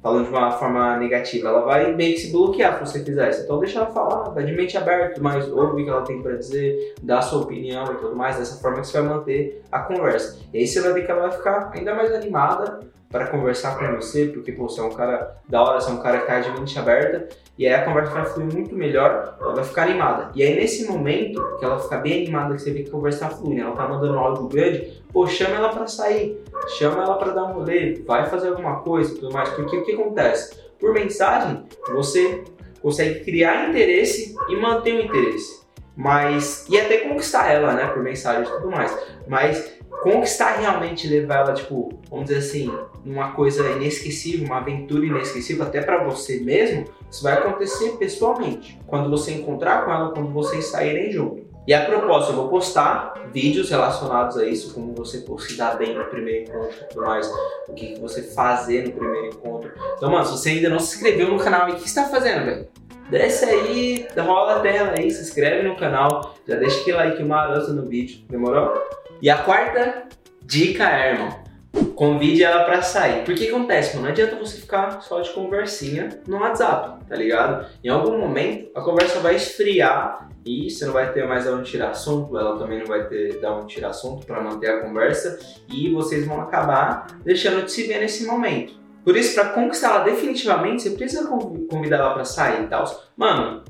falando 0.02 0.24
de 0.24 0.30
uma 0.30 0.52
forma 0.52 0.96
negativa, 0.96 1.48
ela 1.48 1.60
vai 1.62 1.94
meio 1.94 2.14
que 2.14 2.20
se 2.20 2.32
bloquear 2.32 2.74
se 2.78 2.92
você 2.92 3.04
fizer 3.04 3.30
isso. 3.30 3.42
Então 3.42 3.58
deixa 3.58 3.78
ela 3.80 3.90
falar, 3.90 4.30
vai 4.30 4.44
de 4.44 4.52
mente 4.52 4.76
aberta, 4.76 5.20
mas 5.20 5.50
ouve 5.50 5.82
o 5.82 5.84
que 5.84 5.90
ela 5.90 6.02
tem 6.02 6.22
para 6.22 6.36
dizer, 6.36 6.94
dá 7.02 7.18
a 7.18 7.22
sua 7.22 7.42
opinião 7.42 7.84
e 7.92 7.96
tudo 7.96 8.14
mais, 8.14 8.36
dessa 8.38 8.60
forma 8.60 8.80
que 8.80 8.86
você 8.86 9.00
vai 9.00 9.08
manter 9.08 9.62
a 9.70 9.80
conversa. 9.80 10.38
E 10.52 10.58
aí 10.58 10.66
você 10.66 10.80
vai 10.80 10.92
ver 10.92 11.04
que 11.04 11.10
ela 11.10 11.22
vai 11.22 11.32
ficar 11.32 11.70
ainda 11.74 11.94
mais 11.94 12.12
animada 12.12 12.80
para 13.10 13.28
conversar 13.28 13.78
com 13.78 13.96
você, 13.96 14.26
porque 14.26 14.52
pô, 14.52 14.68
você 14.68 14.80
é 14.80 14.82
um 14.82 14.90
cara 14.90 15.36
da 15.48 15.62
hora, 15.62 15.80
você 15.80 15.90
é 15.90 15.94
um 15.94 16.02
cara 16.02 16.20
que 16.20 16.26
tá 16.26 16.40
de 16.40 16.50
mente 16.50 16.78
aberta, 16.78 17.28
e 17.56 17.66
aí 17.66 17.74
a 17.74 17.84
conversa 17.84 18.12
vai 18.12 18.26
fluir 18.26 18.52
muito 18.52 18.74
melhor, 18.74 19.36
ela 19.40 19.54
vai 19.54 19.64
ficar 19.64 19.82
animada. 19.82 20.30
E 20.34 20.42
aí 20.42 20.56
nesse 20.56 20.86
momento 20.86 21.40
que 21.58 21.64
ela 21.64 21.78
ficar 21.78 21.98
bem 21.98 22.24
animada, 22.24 22.54
que 22.54 22.62
você 22.62 22.72
vê 22.72 22.82
que 22.82 22.88
a 22.88 22.92
conversa 22.92 23.28
tá 23.28 23.30
fluindo, 23.30 23.62
ela 23.62 23.76
tá 23.76 23.88
mandando 23.88 24.14
um 24.14 24.18
áudio 24.18 24.48
grande, 24.48 25.02
pô, 25.12 25.26
chama 25.26 25.56
ela 25.56 25.68
para 25.68 25.86
sair, 25.86 26.42
chama 26.76 27.02
ela 27.02 27.16
para 27.16 27.32
dar 27.32 27.44
um 27.44 27.54
rolê, 27.54 28.02
vai 28.06 28.26
fazer 28.26 28.48
alguma 28.48 28.80
coisa 28.80 29.12
e 29.12 29.14
tudo 29.14 29.32
mais, 29.32 29.48
porque 29.50 29.76
o 29.76 29.84
que 29.84 29.92
acontece? 29.92 30.66
Por 30.78 30.92
mensagem, 30.92 31.64
você 31.88 32.44
consegue 32.82 33.20
criar 33.20 33.68
interesse 33.68 34.36
e 34.48 34.56
manter 34.56 34.94
o 34.94 35.00
interesse. 35.02 35.64
Mas, 35.96 36.66
e 36.68 36.78
até 36.78 36.98
conquistar 36.98 37.50
ela, 37.50 37.72
né, 37.72 37.86
por 37.86 38.02
mensagem 38.02 38.42
e 38.42 38.46
tudo 38.46 38.70
mais. 38.70 38.94
Mas 39.26 39.78
conquistar 40.02 40.56
realmente, 40.58 41.08
levar 41.08 41.46
ela, 41.46 41.52
tipo, 41.54 41.88
vamos 42.10 42.26
dizer 42.26 42.38
assim, 42.38 42.72
uma 43.04 43.32
coisa 43.32 43.68
inesquecível, 43.70 44.46
uma 44.46 44.58
aventura 44.58 45.04
inesquecível, 45.04 45.64
até 45.64 45.80
para 45.80 46.04
você 46.04 46.40
mesmo, 46.40 46.84
isso 47.10 47.22
vai 47.22 47.34
acontecer 47.34 47.90
pessoalmente. 47.92 48.78
Quando 48.86 49.10
você 49.10 49.32
encontrar 49.32 49.84
com 49.84 49.92
ela, 49.92 50.10
quando 50.10 50.32
vocês 50.32 50.66
saírem 50.66 51.10
junto. 51.10 51.46
E 51.66 51.74
a 51.74 51.84
propósito, 51.84 52.32
eu 52.32 52.36
vou 52.36 52.48
postar 52.48 53.28
vídeos 53.32 53.70
relacionados 53.70 54.36
a 54.38 54.46
isso, 54.46 54.72
como 54.72 54.94
você 54.94 55.24
se 55.38 55.56
dar 55.56 55.76
bem 55.76 55.94
no 55.94 56.04
primeiro 56.04 56.44
encontro 56.44 56.76
e 56.80 56.84
tudo 56.88 57.04
mais, 57.04 57.28
o 57.68 57.74
que 57.74 57.98
você 57.98 58.22
fazer 58.22 58.84
no 58.84 58.92
primeiro 58.92 59.26
encontro. 59.26 59.72
Então, 59.96 60.10
mano, 60.10 60.24
se 60.24 60.32
você 60.32 60.50
ainda 60.50 60.68
não 60.68 60.78
se 60.78 60.94
inscreveu 60.94 61.28
no 61.28 61.38
canal, 61.38 61.68
o 61.68 61.74
que 61.74 61.88
você 61.88 62.00
tá 62.00 62.08
fazendo, 62.08 62.44
velho? 62.44 62.68
Desce 63.10 63.44
aí, 63.44 64.06
rola 64.16 64.56
a 64.56 64.60
tela 64.60 64.94
aí, 64.96 65.10
se 65.10 65.22
inscreve 65.22 65.66
no 65.66 65.76
canal, 65.76 66.34
já 66.46 66.56
deixa 66.56 66.80
aquele 66.80 66.96
like 66.96 67.22
maroto 67.24 67.72
no 67.72 67.86
vídeo, 67.86 68.20
demorou? 68.28 68.74
E 69.20 69.30
a 69.30 69.38
quarta 69.38 70.04
dica 70.42 70.88
é, 70.88 71.12
irmão, 71.12 71.46
convide 71.94 72.42
ela 72.42 72.64
para 72.64 72.82
sair. 72.82 73.24
Porque 73.24 73.46
que 73.46 73.48
acontece, 73.48 73.94
mano? 73.94 74.04
Não 74.04 74.12
adianta 74.12 74.36
você 74.36 74.58
ficar 74.58 75.00
só 75.00 75.20
de 75.20 75.30
conversinha 75.30 76.20
no 76.26 76.38
WhatsApp, 76.38 77.04
tá 77.08 77.16
ligado? 77.16 77.66
Em 77.82 77.88
algum 77.88 78.18
momento 78.18 78.70
a 78.74 78.80
conversa 78.80 79.20
vai 79.20 79.36
esfriar 79.36 80.28
e 80.44 80.70
você 80.70 80.86
não 80.86 80.92
vai 80.92 81.12
ter 81.12 81.26
mais 81.26 81.46
aonde 81.46 81.70
tirar 81.70 81.90
assunto, 81.90 82.38
ela 82.38 82.58
também 82.58 82.78
não 82.78 82.86
vai 82.86 83.06
ter 83.08 83.40
dar 83.40 83.54
onde 83.54 83.74
tirar 83.74 83.88
assunto 83.88 84.24
para 84.26 84.40
manter 84.40 84.70
a 84.70 84.80
conversa 84.80 85.38
e 85.68 85.90
vocês 85.90 86.24
vão 86.26 86.40
acabar 86.40 87.06
deixando 87.24 87.64
de 87.64 87.72
se 87.72 87.84
ver 87.84 87.98
nesse 87.98 88.24
momento. 88.26 88.74
Por 89.04 89.16
isso, 89.16 89.34
para 89.34 89.50
conquistar 89.50 89.94
ela 89.94 90.04
definitivamente, 90.04 90.82
você 90.82 90.90
precisa 90.90 91.28
convidar 91.70 91.98
ela 91.98 92.14
para 92.14 92.24
sair 92.24 92.64
e 92.64 92.66
tal. 92.66 92.84
Mano, 93.16 93.62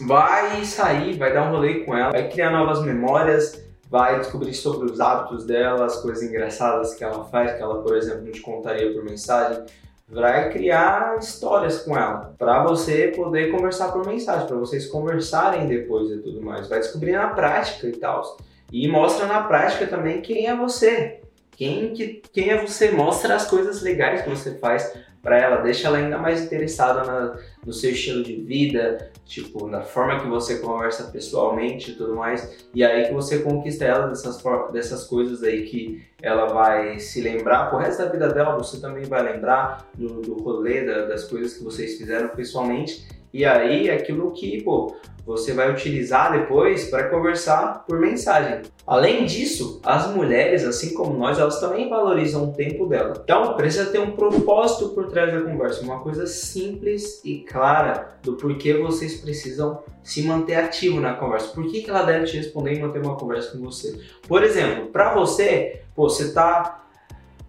vai 0.00 0.64
sair, 0.64 1.16
vai 1.16 1.32
dar 1.32 1.48
um 1.48 1.50
rolê 1.50 1.80
com 1.80 1.96
ela, 1.96 2.10
vai 2.10 2.28
criar 2.28 2.50
novas 2.50 2.82
memórias, 2.82 3.67
vai 3.90 4.18
descobrir 4.18 4.54
sobre 4.54 4.90
os 4.90 5.00
hábitos 5.00 5.44
dela, 5.44 5.86
as 5.86 6.00
coisas 6.00 6.22
engraçadas 6.22 6.94
que 6.94 7.02
ela 7.02 7.24
faz, 7.24 7.56
que 7.56 7.62
ela, 7.62 7.82
por 7.82 7.96
exemplo, 7.96 8.24
não 8.24 8.32
te 8.32 8.40
contaria 8.40 8.92
por 8.92 9.02
mensagem. 9.04 9.64
Vai 10.08 10.50
criar 10.50 11.18
histórias 11.18 11.82
com 11.82 11.96
ela, 11.96 12.34
para 12.38 12.62
você 12.62 13.12
poder 13.14 13.50
conversar 13.50 13.92
por 13.92 14.06
mensagem, 14.06 14.46
para 14.46 14.56
vocês 14.56 14.86
conversarem 14.86 15.66
depois 15.66 16.10
e 16.10 16.18
tudo 16.18 16.40
mais. 16.42 16.68
Vai 16.68 16.80
descobrir 16.80 17.12
na 17.12 17.28
prática 17.28 17.86
e 17.86 17.92
tal. 17.92 18.38
E 18.72 18.88
mostra 18.88 19.26
na 19.26 19.42
prática 19.42 19.86
também 19.86 20.20
quem 20.20 20.46
é 20.46 20.56
você, 20.56 21.20
Quem, 21.52 21.92
que, 21.92 22.22
quem 22.32 22.50
é 22.50 22.64
você? 22.64 22.90
Mostra 22.90 23.34
as 23.34 23.50
coisas 23.50 23.82
legais 23.82 24.22
que 24.22 24.30
você 24.30 24.54
faz 24.58 24.94
para 25.22 25.38
ela, 25.38 25.56
deixa 25.62 25.88
ela 25.88 25.98
ainda 25.98 26.18
mais 26.18 26.42
interessada 26.42 27.04
na, 27.04 27.36
no 27.64 27.72
seu 27.72 27.90
estilo 27.90 28.22
de 28.22 28.36
vida, 28.36 29.10
tipo, 29.24 29.66
na 29.66 29.82
forma 29.82 30.20
que 30.20 30.28
você 30.28 30.58
conversa 30.58 31.10
pessoalmente 31.10 31.90
e 31.90 31.94
tudo 31.94 32.14
mais, 32.14 32.66
e 32.74 32.84
aí 32.84 33.06
que 33.06 33.12
você 33.12 33.40
conquista 33.40 33.84
ela 33.84 34.06
dessas, 34.08 34.42
dessas 34.72 35.04
coisas 35.04 35.42
aí 35.42 35.64
que 35.64 36.02
ela 36.22 36.46
vai 36.46 36.98
se 36.98 37.20
lembrar, 37.20 37.68
pro 37.68 37.78
resto 37.78 38.02
da 38.02 38.10
vida 38.10 38.28
dela 38.28 38.56
você 38.56 38.80
também 38.80 39.04
vai 39.04 39.22
lembrar 39.22 39.88
do, 39.94 40.20
do 40.20 40.42
rolê, 40.42 40.84
da, 40.84 41.06
das 41.06 41.24
coisas 41.24 41.54
que 41.54 41.64
vocês 41.64 41.98
fizeram 41.98 42.28
pessoalmente, 42.28 43.06
e 43.32 43.44
aí 43.44 43.90
aquilo 43.90 44.32
que, 44.32 44.62
pô, 44.62 44.96
você 45.28 45.52
vai 45.52 45.70
utilizar 45.70 46.32
depois 46.32 46.88
para 46.88 47.10
conversar 47.10 47.84
por 47.86 48.00
mensagem. 48.00 48.62
Além 48.86 49.26
disso, 49.26 49.78
as 49.84 50.06
mulheres, 50.14 50.64
assim 50.64 50.94
como 50.94 51.18
nós, 51.18 51.38
elas 51.38 51.60
também 51.60 51.90
valorizam 51.90 52.44
o 52.44 52.54
tempo 52.54 52.86
dela. 52.86 53.12
Então, 53.22 53.54
precisa 53.54 53.90
ter 53.90 53.98
um 53.98 54.12
propósito 54.12 54.88
por 54.94 55.07
trás 55.08 55.32
da 55.32 55.40
conversa, 55.40 55.82
uma 55.82 56.00
coisa 56.00 56.26
simples 56.26 57.20
e 57.24 57.40
clara 57.40 58.18
do 58.22 58.34
porquê 58.34 58.74
vocês 58.74 59.20
precisam 59.20 59.82
se 60.02 60.22
manter 60.22 60.56
ativo 60.56 61.00
na 61.00 61.14
conversa. 61.14 61.48
Por 61.48 61.66
que, 61.66 61.82
que 61.82 61.90
ela 61.90 62.02
deve 62.02 62.26
te 62.26 62.36
responder 62.36 62.74
e 62.74 62.80
manter 62.80 63.00
uma 63.00 63.16
conversa 63.16 63.56
com 63.56 63.64
você? 63.64 63.98
Por 64.26 64.42
exemplo, 64.42 64.86
para 64.86 65.14
você, 65.14 65.82
pô, 65.94 66.08
você 66.08 66.32
tá 66.32 66.84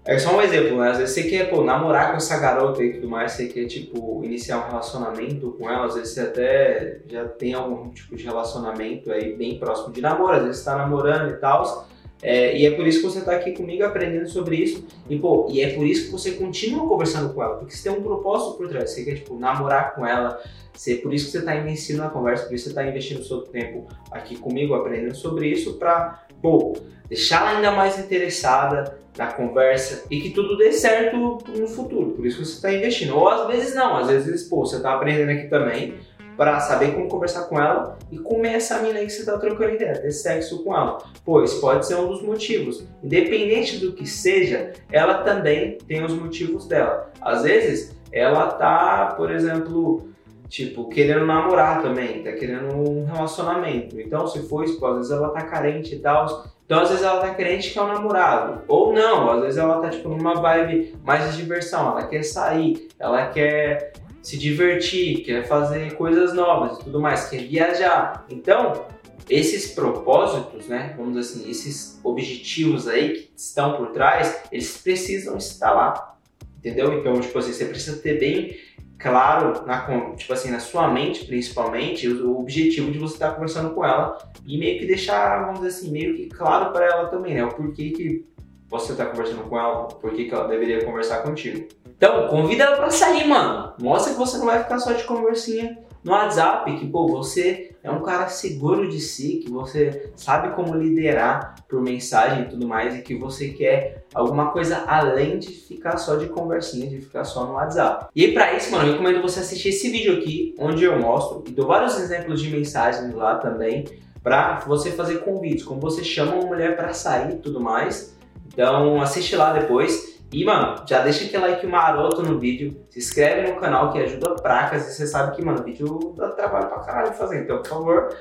é 0.06 0.18
só 0.18 0.36
um 0.36 0.42
exemplo, 0.42 0.80
né? 0.80 0.90
Às 0.90 0.98
vezes 0.98 1.14
você 1.14 1.24
quer, 1.24 1.50
pô, 1.52 1.64
namorar 1.64 2.10
com 2.10 2.18
essa 2.18 2.36
garota 2.40 2.84
e 2.84 2.94
tudo 2.94 3.08
mais, 3.08 3.34
você 3.34 3.48
quer, 3.48 3.66
tipo, 3.66 4.24
iniciar 4.24 4.58
um 4.58 4.68
relacionamento 4.68 5.52
com 5.52 5.70
ela, 5.70 5.86
às 5.86 5.94
vezes 5.94 6.14
você 6.14 6.22
até 6.22 7.02
já 7.06 7.26
tem 7.26 7.54
algum 7.54 7.90
tipo 7.90 8.16
de 8.16 8.24
relacionamento 8.24 9.12
aí 9.12 9.36
bem 9.36 9.60
próximo 9.60 9.94
de 9.94 10.02
namoro, 10.02 10.38
às 10.38 10.44
vezes 10.44 10.58
você 10.60 10.66
tá 10.66 10.78
namorando 10.78 11.30
e 11.30 11.38
tal. 11.38 11.88
É, 12.22 12.58
e 12.58 12.66
é 12.66 12.72
por 12.72 12.86
isso 12.86 13.00
que 13.00 13.06
você 13.06 13.20
está 13.20 13.34
aqui 13.34 13.54
comigo 13.54 13.84
aprendendo 13.84 14.28
sobre 14.28 14.58
isso. 14.58 14.86
E, 15.10 15.18
pô, 15.18 15.48
e 15.50 15.62
é 15.62 15.74
por 15.74 15.86
isso 15.86 16.06
que 16.06 16.12
você 16.12 16.32
continua 16.32 16.88
conversando 16.88 17.34
com 17.34 17.42
ela, 17.42 17.56
porque 17.56 17.74
você 17.74 17.90
tem 17.90 17.98
um 17.98 18.04
propósito 18.04 18.58
por 18.58 18.68
trás. 18.68 18.92
Você 18.92 19.04
quer, 19.04 19.16
tipo, 19.16 19.38
namorar 19.38 19.96
com 19.96 20.06
ela. 20.06 20.42
Você, 20.74 20.96
por 20.96 21.14
isso 21.14 21.26
que 21.26 21.32
você 21.32 21.40
está 21.40 21.56
investindo 21.56 21.98
na 21.98 22.10
conversa, 22.10 22.46
por 22.46 22.56
isso 22.56 22.66
que 22.66 22.74
você 22.74 22.80
está 22.80 22.90
investindo 22.90 23.20
o 23.20 23.26
seu 23.26 23.42
tempo 23.42 23.88
aqui 24.12 24.36
comigo 24.36 24.74
aprendendo 24.74 25.16
sobre 25.16 25.48
isso, 25.48 25.74
para, 25.76 26.24
pô, 26.42 26.78
deixar 27.08 27.42
ela 27.42 27.58
ainda 27.58 27.72
mais 27.72 27.98
interessada, 28.00 29.00
na 29.20 29.28
conversa 29.28 30.06
e 30.10 30.22
que 30.22 30.30
tudo 30.30 30.58
dê 30.58 30.72
certo 30.72 31.18
no 31.18 31.68
futuro. 31.68 32.12
Por 32.12 32.26
isso 32.26 32.38
que 32.38 32.46
você 32.46 32.56
está 32.56 32.74
investindo. 32.74 33.18
Ou 33.18 33.28
às 33.28 33.48
vezes 33.48 33.76
não, 33.76 33.98
às 33.98 34.08
vezes, 34.08 34.44
pô, 34.48 34.66
você 34.66 34.78
está 34.78 34.94
aprendendo 34.94 35.30
aqui 35.32 35.50
também 35.50 35.96
para 36.40 36.58
saber 36.62 36.94
como 36.94 37.10
conversar 37.10 37.50
com 37.50 37.60
ela 37.60 37.98
e 38.10 38.18
comer 38.18 38.54
essa 38.54 38.80
mina 38.80 38.98
aí 38.98 39.08
que 39.08 39.12
você 39.12 39.20
está 39.20 39.38
trocando 39.38 39.76
ideia, 39.76 40.00
ter 40.00 40.10
sexo 40.14 40.64
com 40.64 40.74
ela. 40.74 40.98
Pois 41.26 41.56
pode 41.56 41.86
ser 41.86 41.96
um 41.96 42.08
dos 42.08 42.22
motivos. 42.22 42.88
Independente 43.04 43.78
do 43.80 43.92
que 43.92 44.08
seja, 44.08 44.72
ela 44.90 45.16
também 45.16 45.78
tem 45.86 46.02
os 46.02 46.14
motivos 46.14 46.66
dela. 46.66 47.12
Às 47.20 47.44
vezes, 47.44 47.94
ela 48.10 48.52
tá, 48.52 49.16
por 49.18 49.30
exemplo, 49.30 50.08
tipo, 50.48 50.88
querendo 50.88 51.26
namorar 51.26 51.82
também, 51.82 52.24
tá 52.24 52.32
querendo 52.32 52.74
um 52.74 53.04
relacionamento. 53.04 54.00
Então, 54.00 54.26
se 54.26 54.48
for 54.48 54.64
isso, 54.64 54.84
às 54.86 54.96
vezes 54.96 55.12
ela 55.12 55.32
tá 55.32 55.42
carente 55.42 55.96
e 55.96 56.00
tal. 56.00 56.46
Então, 56.66 56.80
às 56.80 56.88
vezes 56.88 57.04
ela 57.04 57.20
tá 57.20 57.34
crente 57.34 57.72
que 57.72 57.80
é 57.80 57.82
um 57.82 57.88
namorado. 57.88 58.62
Ou 58.66 58.94
não, 58.94 59.30
às 59.30 59.42
vezes 59.42 59.58
ela 59.58 59.82
tá, 59.82 59.90
tipo, 59.90 60.08
numa 60.08 60.36
vibe 60.36 60.96
mais 61.04 61.32
de 61.32 61.36
diversão. 61.36 61.90
Ela 61.90 62.08
quer 62.08 62.24
sair, 62.24 62.88
ela 62.98 63.26
quer 63.28 63.92
se 64.22 64.38
divertir, 64.38 65.24
quer 65.24 65.48
fazer 65.48 65.96
coisas 65.96 66.34
novas 66.34 66.78
e 66.80 66.84
tudo 66.84 67.00
mais, 67.00 67.30
quer 67.30 67.44
viajar. 67.44 68.26
Então, 68.30 68.86
esses 69.30 69.72
propósitos, 69.74 70.68
né, 70.68 70.94
vamos 70.98 71.16
dizer 71.16 71.40
assim, 71.40 71.50
esses 71.50 72.00
objetivos 72.04 72.88
aí 72.88 73.14
que 73.14 73.32
estão 73.36 73.78
por 73.78 73.92
trás, 73.92 74.44
eles 74.52 74.78
precisam 74.78 75.38
estar 75.38 75.72
lá, 75.72 76.18
entendeu? 76.58 77.00
Então, 77.00 77.20
tipo 77.22 77.38
assim, 77.38 77.54
você 77.54 77.66
precisa 77.66 77.98
ter 78.02 78.20
bem 78.20 78.58
claro, 78.98 79.66
na, 79.66 80.16
tipo 80.16 80.34
assim, 80.34 80.52
na 80.52 80.60
sua 80.60 80.92
mente 80.92 81.26
principalmente, 81.26 82.08
o, 82.08 82.32
o 82.32 82.40
objetivo 82.40 82.92
de 82.92 83.00
você 83.00 83.14
estar 83.14 83.32
conversando 83.32 83.74
com 83.74 83.86
ela 83.86 84.18
e 84.46 84.58
meio 84.58 84.80
que 84.80 84.86
deixar, 84.86 85.46
vamos 85.46 85.62
dizer 85.62 85.70
assim, 85.70 85.92
meio 85.92 86.16
que 86.16 86.28
claro 86.28 86.74
para 86.74 86.86
ela 86.86 87.08
também, 87.08 87.36
né? 87.36 87.44
O 87.46 87.50
porquê 87.50 87.92
que 87.92 88.26
você 88.70 88.92
está 88.92 89.06
conversando 89.06 89.44
com 89.44 89.58
ela, 89.58 89.84
o 89.84 89.96
porquê 89.96 90.26
que 90.26 90.34
ela 90.34 90.48
deveria 90.48 90.86
conversar 90.86 91.24
contigo. 91.24 91.68
Então, 91.98 92.28
convida 92.28 92.64
ela 92.64 92.78
para 92.78 92.92
sair, 92.92 93.28
mano. 93.28 93.74
Mostra 93.82 94.14
que 94.14 94.20
você 94.20 94.38
não 94.38 94.46
vai 94.46 94.62
ficar 94.64 94.80
só 94.80 94.94
de 94.94 95.04
conversinha 95.04 95.78
no 96.04 96.12
WhatsApp, 96.14 96.78
que 96.78 96.88
pô, 96.88 97.08
você 97.08 97.76
é 97.84 97.92
um 97.92 98.02
cara 98.02 98.28
seguro 98.28 98.88
de 98.88 99.00
si, 99.00 99.42
que 99.44 99.50
você 99.50 100.12
sabe 100.16 100.56
como 100.56 100.76
liderar 100.76 101.56
por 101.68 101.82
mensagem 101.82 102.44
e 102.44 102.46
tudo 102.46 102.68
mais, 102.68 102.96
e 102.96 103.02
que 103.02 103.16
você 103.16 103.50
quer 103.50 104.06
alguma 104.14 104.52
coisa 104.52 104.86
além 104.88 105.40
de 105.40 105.50
ficar 105.50 105.98
só 105.98 106.16
de 106.16 106.28
conversinha, 106.28 106.88
de 106.88 107.02
ficar 107.02 107.26
só 107.26 107.46
no 107.46 107.54
WhatsApp. 107.54 108.08
E 108.16 108.30
pra 108.30 108.54
isso, 108.54 108.72
mano, 108.72 108.88
eu 108.88 108.92
recomendo 108.94 109.22
você 109.22 109.40
assistir 109.40 109.70
esse 109.70 109.90
vídeo 109.90 110.18
aqui, 110.20 110.56
onde 110.58 110.84
eu 110.84 110.98
mostro 111.00 111.44
e 111.48 111.52
dou 111.52 111.68
vários 111.68 112.00
exemplos 112.00 112.42
de 112.42 112.50
mensagens 112.50 113.14
lá 113.14 113.36
também, 113.36 113.86
para 114.24 114.60
você 114.68 114.92
fazer 114.92 115.20
convites, 115.20 115.66
como 115.66 115.82
você 115.82 116.04
chama 116.04 116.36
uma 116.36 116.46
mulher 116.46 116.76
para 116.76 116.94
sair 116.94 117.34
e 117.34 117.38
tudo 117.38 117.60
mais. 117.60 118.18
Então, 118.52 119.02
assiste 119.02 119.36
lá 119.36 119.54
depois. 119.54 120.20
E, 120.32 120.46
mano, 120.46 120.84
já 120.88 121.02
deixa 121.02 121.26
aquele 121.26 121.44
like 121.44 121.66
maroto 121.66 122.22
no 122.22 122.38
vídeo, 122.38 122.86
se 122.90 123.00
inscreve 123.00 123.52
no 123.52 123.60
canal 123.60 123.92
que 123.92 123.98
ajuda 123.98 124.36
pracas 124.36 124.88
e 124.88 124.94
você 124.94 125.08
sabe 125.08 125.36
que, 125.36 125.44
mano, 125.44 125.64
vídeo 125.64 126.14
dá 126.16 126.30
trabalho 126.30 126.68
pra 126.68 126.80
caralho 126.82 127.14
fazer. 127.14 127.42
Então, 127.42 127.58
por 127.58 127.68
favor, 127.68 128.16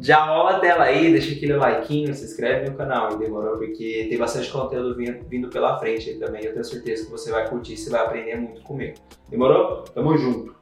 já 0.00 0.24
rola 0.24 0.56
a 0.56 0.58
tela 0.58 0.84
aí, 0.84 1.12
deixa 1.12 1.32
aquele 1.32 1.54
like, 1.54 2.12
se 2.12 2.24
inscreve 2.24 2.70
no 2.70 2.76
canal, 2.76 3.12
e 3.12 3.18
demorou? 3.18 3.56
Porque 3.56 4.06
tem 4.08 4.18
bastante 4.18 4.50
conteúdo 4.50 4.96
vindo, 4.96 5.24
vindo 5.28 5.48
pela 5.48 5.78
frente 5.78 6.10
aí 6.10 6.18
também. 6.18 6.44
Eu 6.44 6.52
tenho 6.52 6.64
certeza 6.64 7.04
que 7.04 7.10
você 7.12 7.30
vai 7.30 7.48
curtir, 7.48 7.76
você 7.76 7.88
vai 7.88 8.00
aprender 8.04 8.34
muito 8.34 8.60
comigo. 8.62 8.94
Demorou? 9.30 9.84
Tamo 9.94 10.16
junto! 10.18 10.56